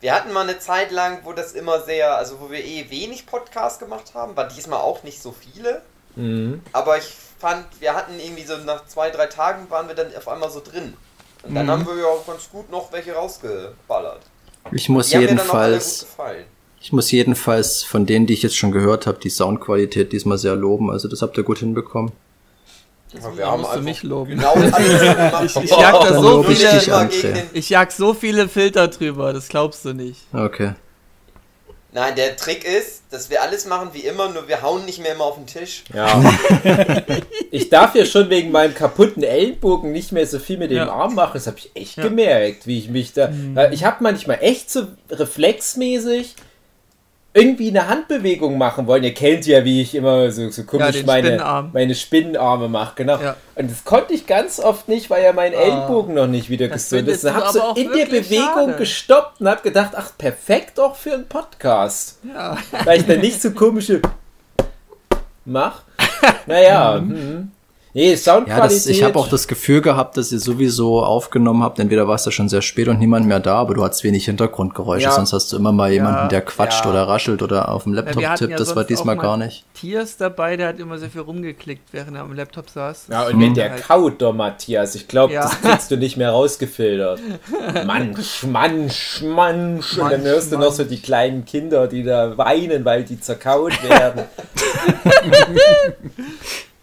[0.00, 3.24] Wir hatten mal eine Zeit lang, wo das immer sehr, also wo wir eh wenig
[3.24, 5.80] Podcasts gemacht haben, war diesmal auch nicht so viele.
[6.16, 6.60] Mhm.
[6.72, 10.28] Aber ich fand, wir hatten irgendwie so nach zwei, drei Tagen waren wir dann auf
[10.28, 10.94] einmal so drin.
[11.44, 11.54] Und Mhm.
[11.54, 14.20] dann haben wir ja auch ganz gut noch welche rausgeballert.
[14.72, 16.44] Ich muss Die haben mir dann auch alle gut jedenfalls, gefallen.
[16.80, 20.56] ich muss jedenfalls von denen, die ich jetzt schon gehört habe, die Soundqualität diesmal sehr
[20.56, 20.90] loben.
[20.90, 22.12] Also das habt ihr gut hinbekommen.
[23.22, 24.30] Aber Da musst du mich loben.
[24.30, 24.80] Genau gemacht.
[25.44, 29.48] Ich, ich jag da so ich viele, den ich jag so viele Filter drüber, das
[29.48, 30.20] glaubst du nicht.
[30.32, 30.72] Okay.
[31.94, 35.12] Nein, der Trick ist, dass wir alles machen wie immer, nur wir hauen nicht mehr
[35.14, 35.84] immer auf den Tisch.
[35.94, 36.20] Ja.
[37.52, 40.92] ich darf ja schon wegen meinem kaputten Ellenbogen nicht mehr so viel mit dem Ja.
[40.92, 41.34] Arm machen.
[41.34, 43.32] Das habe ich echt gemerkt, wie ich mich da.
[43.54, 46.34] Weil Ich habe manchmal echt so reflexmäßig
[47.36, 49.02] irgendwie eine Handbewegung machen wollen.
[49.02, 51.70] Ihr kennt ja, wie ich immer so, so komisch den meine, Spinnenarm.
[51.72, 52.92] meine Spinnenarme mache.
[52.96, 53.20] Genau.
[53.20, 53.36] Ja.
[53.56, 57.08] Und das konnte ich ganz oft nicht, weil ja mein Ellenbogen noch nicht wieder gesund
[57.08, 57.24] ist.
[57.24, 58.76] Und habe so auch in der Bewegung schade.
[58.78, 62.20] gestoppt und habe gedacht, ach, perfekt doch für einen Podcast.
[62.32, 62.56] Ja.
[62.84, 64.00] Weil ich dann nicht so komische
[65.44, 65.82] mach.
[66.46, 67.50] Naja, hm.
[67.94, 68.76] Nee, Ja, Soundqualität.
[68.76, 71.78] das, ich habe auch das Gefühl gehabt, dass ihr sowieso aufgenommen habt.
[71.78, 74.26] Entweder war es ja schon sehr spät und niemand mehr da, aber du hattest wenig
[74.26, 75.04] Hintergrundgeräusche.
[75.04, 75.12] Ja.
[75.12, 76.90] Sonst hast du immer mal jemanden, der quatscht Ja.
[76.90, 78.50] oder raschelt oder auf dem Ja, Laptop tippt.
[78.50, 79.64] ja das war diesmal auch gar nicht.
[79.74, 83.06] Tiers dabei, der hat immer sehr viel rumgeklickt, während er am Laptop saß.
[83.10, 83.82] Ja, und wenn der Halt.
[83.84, 85.42] kaut, der Matthias, ich glaube, Ja.
[85.42, 87.20] das kriegst du nicht mehr rausgefiltert.
[87.86, 89.98] Mansch, Mansch, Mansch.
[89.98, 93.72] Und dann hörst du noch so die kleinen Kinder, die da weinen, weil die zerkaut
[93.88, 94.24] werden.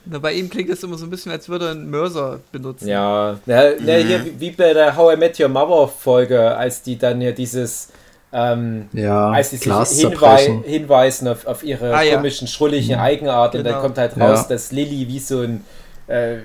[0.05, 2.87] Na, bei ihm klingt es immer so ein bisschen, als würde er einen Mörser benutzen.
[2.87, 6.81] ja, na, na, hier, wie- wie bei der How I Met Your Mother Folge, als
[6.81, 7.89] die dann hier dieses,
[8.33, 12.15] ähm, Ja, als sie sich Glas hinwei hinweisen auf, auf ihre Ah, ja.
[12.15, 13.81] komischen, schrulligen Eigenart und dann Genau.
[13.83, 14.45] kommt halt raus, Ja.
[14.49, 15.63] dass Lilly wie so ein
[16.07, 16.37] äh,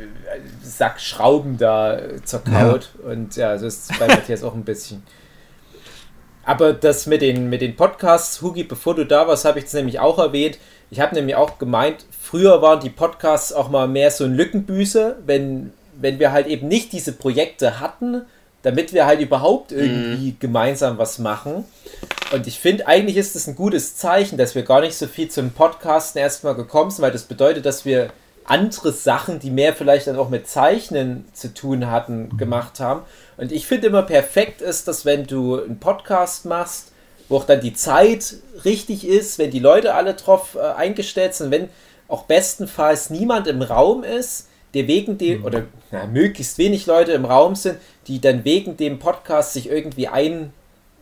[0.62, 5.02] Sack Schrauben da äh, zerkaut und ja, so ist es bei Matthias auch ein bisschen.
[6.44, 9.72] Aber das mit den, mit den Podcasts, Hugi, bevor du da warst, habe ich es
[9.72, 10.59] nämlich auch erwähnt.
[10.90, 15.18] Ich habe nämlich auch gemeint, früher waren die Podcasts auch mal mehr so ein Lückenbüße,
[15.27, 18.22] wenn, wenn wir halt eben nicht diese Projekte hatten,
[18.62, 20.37] damit wir halt überhaupt irgendwie mhm.
[20.41, 21.64] gemeinsam was machen.
[22.33, 25.29] Und ich finde, eigentlich ist es ein gutes Zeichen, dass wir gar nicht so viel
[25.29, 28.11] zum Podcasten erstmal gekommen sind, weil das bedeutet, dass wir
[28.43, 33.03] andere Sachen, die mehr vielleicht dann auch mit Zeichnen zu tun hatten, gemacht haben.
[33.37, 36.91] Und ich finde immer perfekt ist, dass wenn du einen Podcast machst,
[37.29, 41.53] wo auch dann die Zeit richtig ist, wenn die Leute alle drauf äh, eingestellt sind,
[41.53, 41.68] wenn
[42.09, 45.44] auch bestenfalls niemand im Raum ist, der wegen dem, mhm.
[45.44, 50.09] oder na, möglichst wenig Leute im Raum sind, die dann wegen dem Podcast sich irgendwie
[50.09, 50.52] ein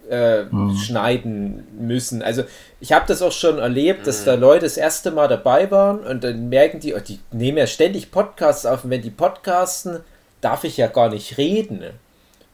[0.09, 0.77] äh, mhm.
[0.77, 2.23] schneiden müssen.
[2.23, 2.45] Also
[2.81, 4.27] ich habe das auch schon erlebt, dass mhm.
[4.27, 7.67] da Leute das erste Mal dabei waren und dann merken die, oh, die nehmen ja
[7.67, 10.01] ständig Podcasts auf und wenn die podcasten,
[10.41, 11.83] darf ich ja gar nicht reden.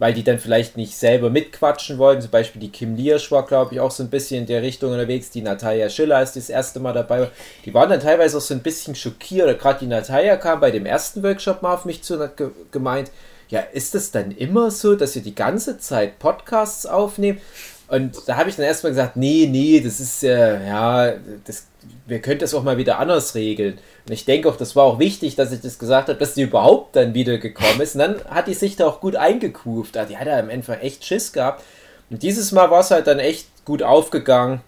[0.00, 2.20] Weil die dann vielleicht nicht selber mitquatschen wollen.
[2.20, 4.90] Zum Beispiel die Kim Liersch war, glaube ich, auch so ein bisschen in der Richtung
[4.90, 5.30] unterwegs.
[5.30, 7.30] Die Natalia Schiller ist das erste Mal dabei.
[7.64, 9.60] Die waren dann teilweise auch so ein bisschen schockiert.
[9.60, 12.50] Gerade die Natalia kam bei dem ersten Workshop mal auf mich zu und hat ge
[12.72, 13.12] gemeint,
[13.50, 17.40] ja, ist es dann immer so, dass ihr die ganze Zeit Podcasts aufnehmt?
[17.88, 21.66] Und da habe ich dann erstmal gesagt, nee, nee, das ist äh, ja, das,
[22.10, 23.78] wir können das auch mal wieder anders regeln.
[24.06, 26.42] Und ich denke auch, das war auch wichtig, dass ich das gesagt habe, dass die
[26.42, 27.94] überhaupt dann wieder gekommen ist.
[27.94, 29.94] Und dann hat die sich da auch gut eingekuft.
[29.94, 31.62] Die hat ja am Ende echt Schiss gehabt.
[32.10, 34.60] Und dieses Mal war es halt dann echt gut aufgegangen,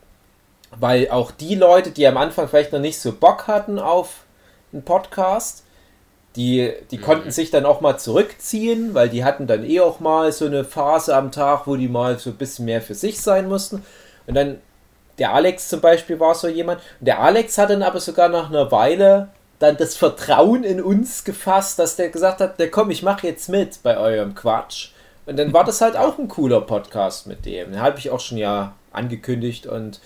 [0.78, 4.24] weil auch die Leute, die am Anfang vielleicht noch nicht so Bock hatten auf
[4.72, 5.64] einen Podcast,
[6.36, 7.02] die, die mhm.
[7.02, 10.64] konnten sich dann auch mal zurückziehen, weil die hatten dann eh auch mal so eine
[10.64, 13.84] Phase am Tag, wo die mal so ein bisschen mehr für sich sein mussten.
[14.26, 14.58] Und dann,
[15.18, 16.80] der Alex zum Beispiel war so jemand.
[17.00, 21.24] Und der Alex hat dann aber sogar nach einer Weile dann das Vertrauen in uns
[21.24, 24.90] gefasst, dass der gesagt hat, der komm, ich mache jetzt mit bei eurem Quatsch.
[25.24, 27.72] Und dann war das halt auch ein cooler Podcast mit dem.
[27.72, 30.00] Den habe ich auch schon ja angekündigt und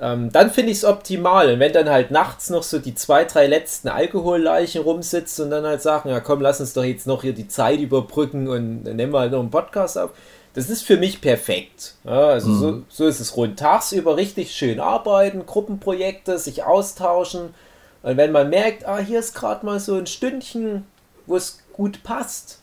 [0.00, 1.52] ähm, dann finde ich es optimal.
[1.52, 5.64] Und wenn dann halt nachts noch so die zwei, drei letzten Alkoholleichen rumsitzen und dann
[5.64, 8.96] halt sagen, ja komm, lass uns doch jetzt noch hier die Zeit überbrücken und dann
[8.96, 10.10] nehmen wir halt noch einen Podcast auf.
[10.54, 11.94] Das ist für mich perfekt.
[12.04, 12.58] Ja, also mhm.
[12.58, 17.54] so, so ist es rund tagsüber richtig schön arbeiten, Gruppenprojekte, sich austauschen.
[18.02, 20.86] Und wenn man merkt, ah, hier ist gerade mal so ein Stündchen,
[21.26, 22.60] wo es gut passt,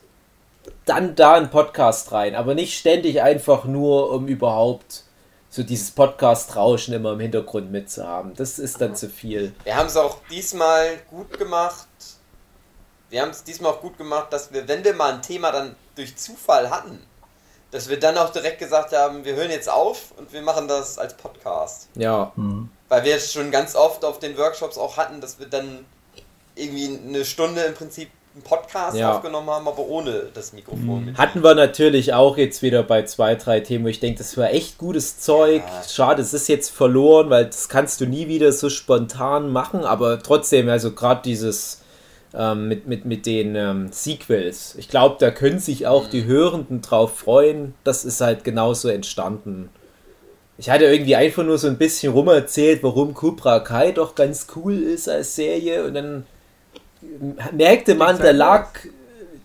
[0.86, 2.36] dann da ein Podcast rein.
[2.36, 5.04] Aber nicht ständig einfach nur, um überhaupt
[5.50, 8.36] so dieses Podcast-Rauschen immer im Hintergrund mitzuhaben.
[8.36, 9.54] Das ist dann zu viel.
[9.64, 11.88] Wir haben es auch diesmal gut gemacht.
[13.10, 15.76] Wir haben es diesmal auch gut gemacht, dass wir, wenn wir mal ein Thema dann
[15.96, 17.00] durch Zufall hatten,
[17.72, 20.98] dass wir dann auch direkt gesagt haben, wir hören jetzt auf und wir machen das
[20.98, 21.88] als Podcast.
[21.96, 22.32] Ja.
[22.36, 22.70] Mhm.
[22.88, 25.86] Weil wir es schon ganz oft auf den Workshops auch hatten, dass wir dann
[26.56, 29.16] irgendwie eine Stunde im Prinzip einen Podcast ja.
[29.16, 31.06] aufgenommen haben, aber ohne das Mikrofon.
[31.06, 31.18] Mhm.
[31.18, 34.52] Hatten wir natürlich auch jetzt wieder bei zwei, drei Themen, wo ich denke, das war
[34.52, 35.64] echt gutes Zeug.
[35.66, 35.84] Ja.
[35.88, 40.22] Schade, es ist jetzt verloren, weil das kannst du nie wieder so spontan machen, aber
[40.22, 41.82] trotzdem, also gerade dieses
[42.34, 46.10] ähm, mit, mit, mit den ähm, Sequels, ich glaube, da können sich auch mhm.
[46.12, 47.74] die Hörenden drauf freuen.
[47.84, 49.70] Das ist halt genauso entstanden.
[50.58, 54.48] Ich hatte irgendwie einfach nur so ein bisschen rum erzählt, warum Cobra Kai doch ganz
[54.56, 56.26] cool ist als Serie und dann
[57.54, 58.68] merkte man, da lag,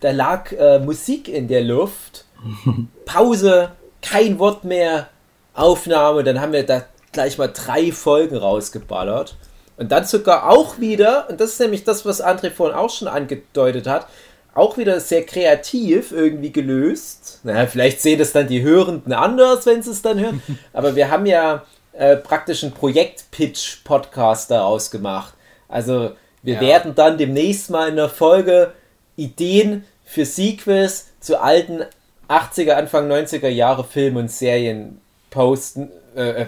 [0.00, 2.24] da lag äh, Musik in der Luft.
[3.04, 3.70] Pause,
[4.02, 5.08] kein Wort mehr,
[5.54, 6.24] Aufnahme.
[6.24, 9.36] Dann haben wir da gleich mal drei Folgen rausgeballert.
[9.76, 13.08] Und dann sogar auch wieder, und das ist nämlich das, was André vorhin auch schon
[13.08, 14.06] angedeutet hat,
[14.54, 17.40] auch wieder sehr kreativ irgendwie gelöst.
[17.42, 20.42] Naja, vielleicht sehen das dann die Hörenden anders, wenn sie es dann hören.
[20.72, 25.34] Aber wir haben ja äh, praktisch einen Projekt-Pitch-Podcast daraus gemacht.
[25.68, 26.12] Also
[26.42, 26.60] wir ja.
[26.60, 28.72] werden dann demnächst mal in der Folge
[29.16, 31.84] Ideen für Sequels zu alten
[32.28, 35.00] 80er, Anfang 90er Jahre Filmen und Serien
[35.30, 36.46] posten, äh, äh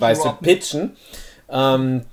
[0.00, 0.96] weißt du, pitchen.
[1.50, 2.06] Ähm,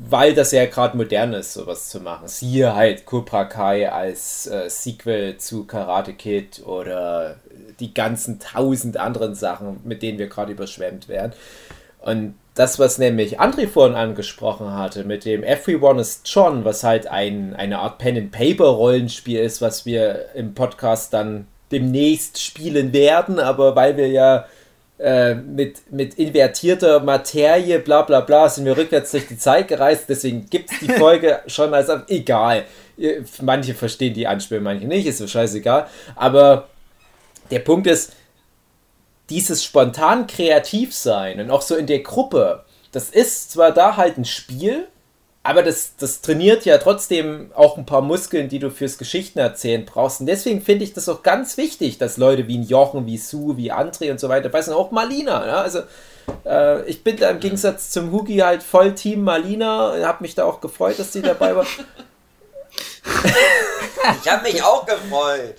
[0.00, 2.28] weil das ja gerade modern ist, sowas zu machen.
[2.28, 7.36] Siehe halt Cobra Kai als äh, Sequel zu Karate Kid oder
[7.80, 11.32] die ganzen tausend anderen Sachen, mit denen wir gerade überschwemmt werden.
[12.00, 17.06] Und das, was nämlich André vorhin angesprochen hatte, mit dem Everyone is John, was halt
[17.06, 23.96] ein, eine Art Pen-and-Paper-Rollenspiel ist, was wir im Podcast dann demnächst spielen werden, aber weil
[23.96, 24.46] wir ja
[24.98, 30.06] äh, mit, mit invertierter Materie, bla bla bla, sind wir rückwärts durch die Zeit gereist,
[30.08, 32.64] deswegen gibt es die Folge schon als egal.
[33.40, 35.86] Manche verstehen die Anspielung, manche nicht, ist so scheißegal.
[36.16, 36.68] Aber
[37.50, 38.12] der Punkt ist,
[39.30, 44.18] dieses spontan kreativ sein und auch so in der Gruppe, das ist zwar da halt
[44.18, 44.88] ein Spiel,
[45.48, 50.20] aber das, das trainiert ja trotzdem auch ein paar Muskeln, die du fürs Geschichtenerzählen brauchst.
[50.20, 53.56] Und deswegen finde ich das auch ganz wichtig, dass Leute wie ein Jochen, wie Sue,
[53.56, 55.62] wie André und so weiter, weiß nicht, auch Malina, ja?
[55.62, 55.84] also
[56.44, 60.44] äh, ich bin da im Gegensatz zum Hugi halt voll Team Malina, habe mich da
[60.44, 61.66] auch gefreut, dass sie dabei war.
[64.22, 65.56] Ich habe mich auch gefreut.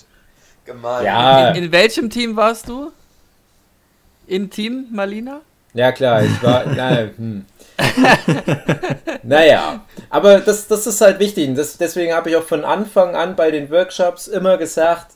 [0.66, 1.06] Gemein.
[1.06, 2.92] Ja, In, in welchem Team warst du?
[4.28, 5.42] In Team Malina?
[5.74, 7.46] ja klar, ich war, na, hm.
[9.24, 11.50] naja, aber das, das ist halt wichtig.
[11.50, 15.14] Und Das, deswegen habe ich auch von Anfang an bei den Workshops immer gesagt,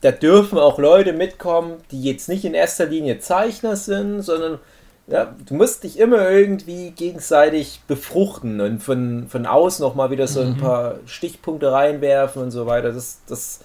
[0.00, 4.58] da dürfen auch Leute mitkommen, die jetzt nicht in erster Linie Zeichner sind, sondern
[5.06, 10.28] ja, du musst dich immer irgendwie gegenseitig befruchten und von, von außen noch mal wieder
[10.28, 12.92] so ein paar Stichpunkte reinwerfen und so weiter.
[12.92, 13.64] Das, das ist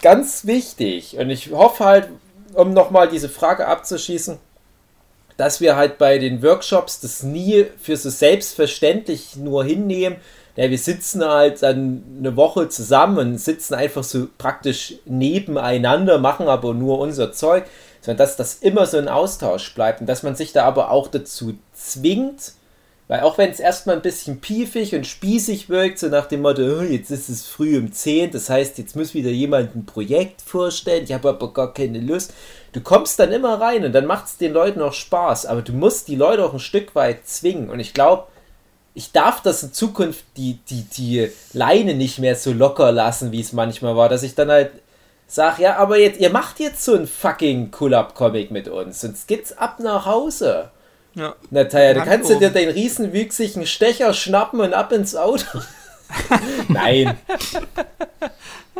[0.00, 1.18] ganz wichtig.
[1.18, 2.08] Und ich hoffe halt,
[2.54, 4.38] um noch mal diese Frage abzuschießen,
[5.36, 10.16] dass wir halt bei den Workshops das nie für so selbstverständlich nur hinnehmen.
[10.56, 16.46] Ja, wir sitzen halt dann eine Woche zusammen und sitzen einfach so praktisch nebeneinander, machen
[16.46, 17.64] aber nur unser Zeug,
[18.00, 21.08] sondern dass das immer so ein Austausch bleibt und dass man sich da aber auch
[21.08, 22.52] dazu zwingt,
[23.06, 26.62] weil auch wenn es erstmal ein bisschen piefig und spießig wirkt, so nach dem Motto,
[26.62, 30.40] "Oh, jetzt ist es früh um 10, das heißt, jetzt muss wieder jemand ein Projekt
[30.40, 32.32] vorstellen, ich habe aber gar keine Lust.
[32.72, 35.72] Du kommst dann immer rein und dann macht es den Leuten auch Spaß, aber du
[35.72, 37.70] musst die Leute auch ein Stück weit zwingen.
[37.70, 38.24] Und ich glaube,
[38.94, 43.40] ich darf das in Zukunft die, die, die Leine nicht mehr so locker lassen, wie
[43.40, 44.70] es manchmal war, dass ich dann halt
[45.26, 49.56] sag, ja, aber jetzt, ihr macht jetzt so ein fucking Cool-Up-Comic mit uns, sonst geht's
[49.56, 50.70] ab nach Hause.
[51.14, 51.34] Ja.
[51.50, 52.54] Natalia, Hand kannst du dir oben.
[52.54, 55.60] den riesenwüchsigen Stecher schnappen und ab ins Auto.
[56.68, 57.16] Nein.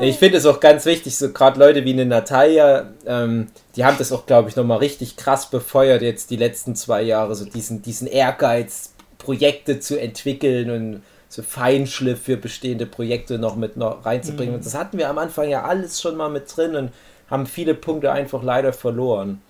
[0.01, 3.97] Ich finde es auch ganz wichtig, so gerade Leute wie eine Natalia, ähm, die haben
[3.99, 7.83] das auch, glaube ich, nochmal richtig krass befeuert jetzt die letzten zwei Jahre, so diesen,
[7.83, 14.55] diesen Ehrgeiz, Projekte zu entwickeln und so Feinschliff für bestehende Projekte noch mit noch reinzubringen.
[14.55, 16.93] Und das hatten wir am Anfang ja alles schon mal mit drin und
[17.31, 19.41] haben viele Punkte einfach leider verloren.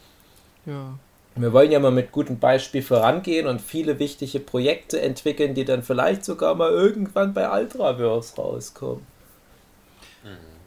[0.66, 0.94] Ja.
[1.36, 5.82] Wir wollen ja mal mit gutem Beispiel vorangehen und viele wichtige Projekte entwickeln, die dann
[5.82, 9.04] vielleicht sogar mal irgendwann bei Ultraverse rauskommen.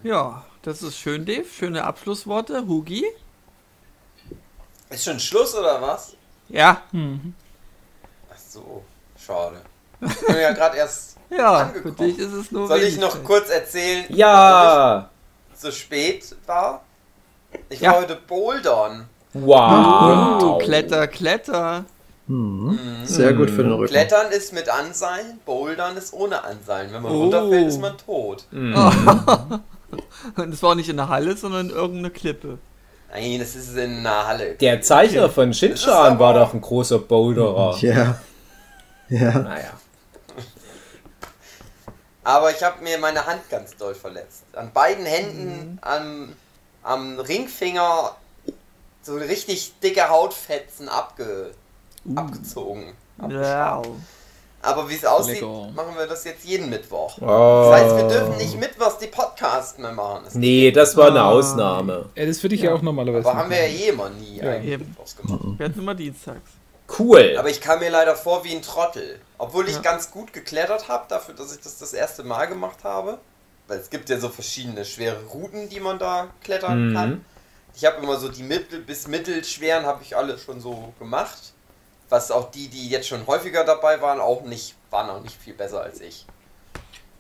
[0.04, 1.46] Ja, das ist schön, Dave.
[1.46, 2.68] Schöne Abschlussworte.
[2.68, 3.06] Hugi?
[4.90, 6.14] Ist schon Schluss oder was?
[6.50, 6.82] Ja.
[6.94, 8.84] Ach so,
[9.18, 9.62] schade.
[10.02, 11.16] Ich bin ja gerade erst.
[11.30, 11.98] Ja, Angekommen.
[11.98, 13.24] für dich ist es nur Soll ich noch Zeit.
[13.26, 15.10] kurz erzählen, warum Ja!
[15.54, 16.86] ich so spät war?
[17.68, 17.92] Ich Ja.
[17.92, 19.10] war heute bouldern.
[19.46, 20.42] Wow!
[20.44, 21.86] Oh, Kletter, Kletter.
[23.06, 23.94] Sehr gut für den Rücken.
[23.94, 26.92] Klettern ist mit Anseilen, Bouldern ist ohne Anseilen.
[26.92, 27.22] Wenn man Oh.
[27.24, 28.44] runterfällt, ist man tot.
[28.52, 32.58] Und es war nicht in der Halle, sondern in irgendeine Klippe.
[33.14, 34.56] Nein, das ist in einer Halle.
[34.56, 37.78] Der Zeichner von ist war doch ein großer Boulderer.
[37.80, 38.20] Ja.
[39.08, 39.32] Ja.
[39.40, 39.72] Naja.
[42.26, 44.44] Aber ich habe mir meine Hand ganz doll verletzt.
[44.52, 46.34] An beiden Händen, am,
[46.84, 48.18] am Ringfinger,
[49.08, 51.52] so richtig dicke Hautfetzen abge,
[52.16, 52.94] abgezogen.
[53.18, 53.86] Wow.
[54.62, 55.70] Aber wie es aussieht, Lecker.
[55.76, 57.18] machen wir das jetzt jeden Mittwoch.
[57.22, 57.26] Oh.
[57.72, 60.22] Das heißt, wir dürfen nicht mittwochs die Podcasts mehr machen.
[60.26, 61.30] Das Nee, das war eine Ah.
[61.32, 62.10] Ausnahme.
[62.16, 63.28] Ja, das ist für dich ja, auch normalerweise.
[63.30, 64.52] aber haben wir ja eh immer nie Ja.
[64.52, 65.42] eigentlich mittwochs gemacht.
[65.58, 66.42] Wir hatten immer dienstags.
[67.00, 67.36] Cool.
[67.38, 69.20] Aber ich kam mir leider vor wie ein Trottel.
[69.38, 69.82] Obwohl ich Ja.
[69.82, 73.20] ganz gut geklettert habe, dafür, dass ich das das erste Mal gemacht habe.
[73.68, 76.94] Weil es gibt ja so verschiedene schwere Routen, die man da klettern Mhm.
[76.94, 77.26] kann.
[77.80, 81.38] Ich habe immer so die mittel- bis mittelschweren habe ich alle schon so gemacht.
[82.10, 85.54] Was auch die, die jetzt schon häufiger dabei waren, auch nicht, waren auch nicht viel
[85.54, 86.26] besser als ich.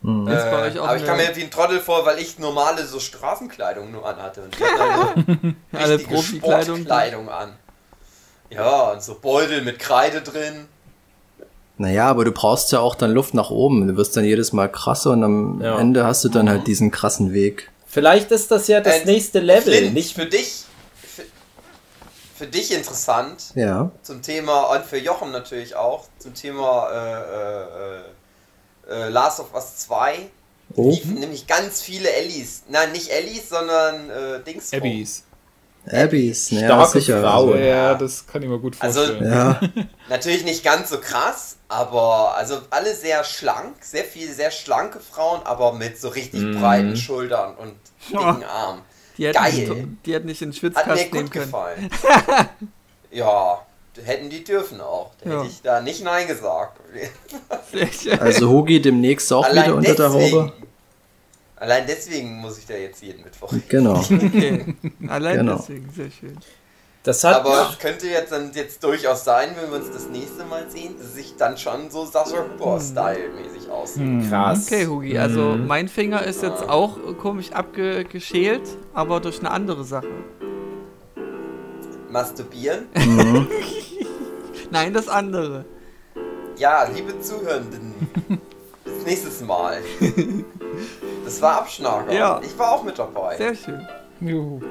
[0.01, 0.28] Mhm.
[0.28, 0.34] Äh,
[0.80, 4.03] auch aber ich kam mir wie ein Trottel vor, weil ich normale so Straßenkleidung nur
[4.08, 4.41] anhatte.
[4.43, 6.76] Und hatten eine Alle richtige Profikleidung.
[6.78, 7.53] Sportkleidung an.
[8.49, 10.68] Ja, und so Beutel mit Kreide drin.
[11.78, 13.88] Naja, aber du brauchst ja auch dann Luft nach oben.
[13.88, 15.78] Du wirst dann jedes Mal krasser und am Ja.
[15.78, 17.70] Ende hast du dann halt diesen krassen Weg.
[17.88, 19.73] Vielleicht ist das ja das Äh, nächste Level.
[19.73, 20.65] Flint, Nicht für dich,
[21.15, 21.23] für,
[22.35, 23.91] für dich interessant Ja.
[24.03, 28.03] zum Thema und für Jochen natürlich auch zum Thema
[28.89, 30.29] äh, äh, äh, Last of Us 2
[30.75, 30.89] Oh.
[30.89, 32.63] liefen nämlich ganz viele Ellies.
[32.67, 34.73] Nein, nicht Ellies, sondern äh, Dings.
[34.73, 34.81] rum.
[35.91, 36.49] Abbys.
[36.51, 37.21] Ja, Starke sicher.
[37.21, 37.53] Frau.
[37.55, 37.65] Ja, Ja.
[37.65, 39.31] ja, das kann ich mir gut Also- vorstellen.
[39.31, 39.59] Ja.
[40.09, 45.41] Natürlich nicht ganz so krass, aber also alle sehr schlank, sehr viele sehr schlanke Frauen,
[45.43, 46.59] aber mit so richtig Mhm.
[46.61, 47.73] breiten Schultern und
[48.09, 48.81] dicken Armen.
[49.17, 49.53] Die hätten, Geil.
[49.53, 51.45] nicht, die hätten nicht in den Hat mir Schwitzkasten nehmen gut können.
[51.45, 51.89] gefallen.
[53.11, 53.59] ja,
[54.05, 55.09] hätten die dürfen auch.
[55.23, 55.38] Da Ja.
[55.39, 56.79] hätte ich da nicht Nein gesagt.
[58.19, 60.53] Also Hugi demnächst auch wieder unter der Haube.
[61.60, 63.51] Allein deswegen muss ich da jetzt jeden Mittwoch.
[63.68, 63.95] Genau.
[64.12, 64.76] Okay.
[65.08, 65.55] Allein Genau.
[65.58, 66.38] deswegen, sehr schön.
[67.03, 67.36] Das hat.
[67.38, 70.95] Aber es könnte jetzt dann jetzt durchaus sein, wenn wir uns das nächste Mal sehen,
[70.99, 74.30] dass sich dann schon so Sascha Huber-Style-mäßig aussieht.
[74.30, 74.66] krass.
[74.68, 75.68] Okay, Hugi, also Mhm.
[75.68, 80.08] mein Finger ist jetzt auch komisch abgeschält, aber durch eine andere Sache.
[82.10, 82.88] Masturbieren?
[84.72, 85.66] Nein, das andere.
[86.58, 87.93] Ja, liebe Zuhörenden,
[89.08, 89.82] nächstes Mal.
[91.26, 92.14] Das war Abschnager.
[92.14, 92.39] Ja.
[92.41, 93.36] Ich war auch mit dabei.
[93.36, 93.86] Sehr schön.
[94.22, 94.62] Juhu.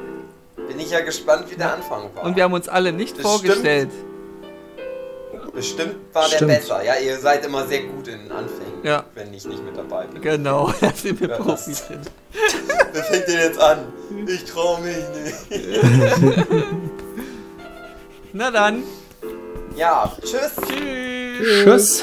[0.69, 2.25] Bin ich ja gespannt, wie der Anfang war.
[2.25, 3.91] Und wir haben uns alle nicht Das vorgestellt.
[5.53, 6.41] Bestimmt war Stimmt.
[6.51, 6.83] der besser.
[6.83, 9.05] Ja, ihr seid immer sehr gut in den Anfängen, Ja.
[9.15, 10.23] wenn ich nicht mit dabei bin.
[10.23, 12.01] Genau, da sind wir Ja, Profis das- drin.
[12.93, 13.79] Wer fängt denn jetzt an?
[14.27, 16.57] Ich trau mich nicht.
[18.33, 18.83] Na dann.
[19.77, 20.53] Ja, tschüss.
[20.67, 21.65] Tschüss.
[21.65, 22.03] Tschüss.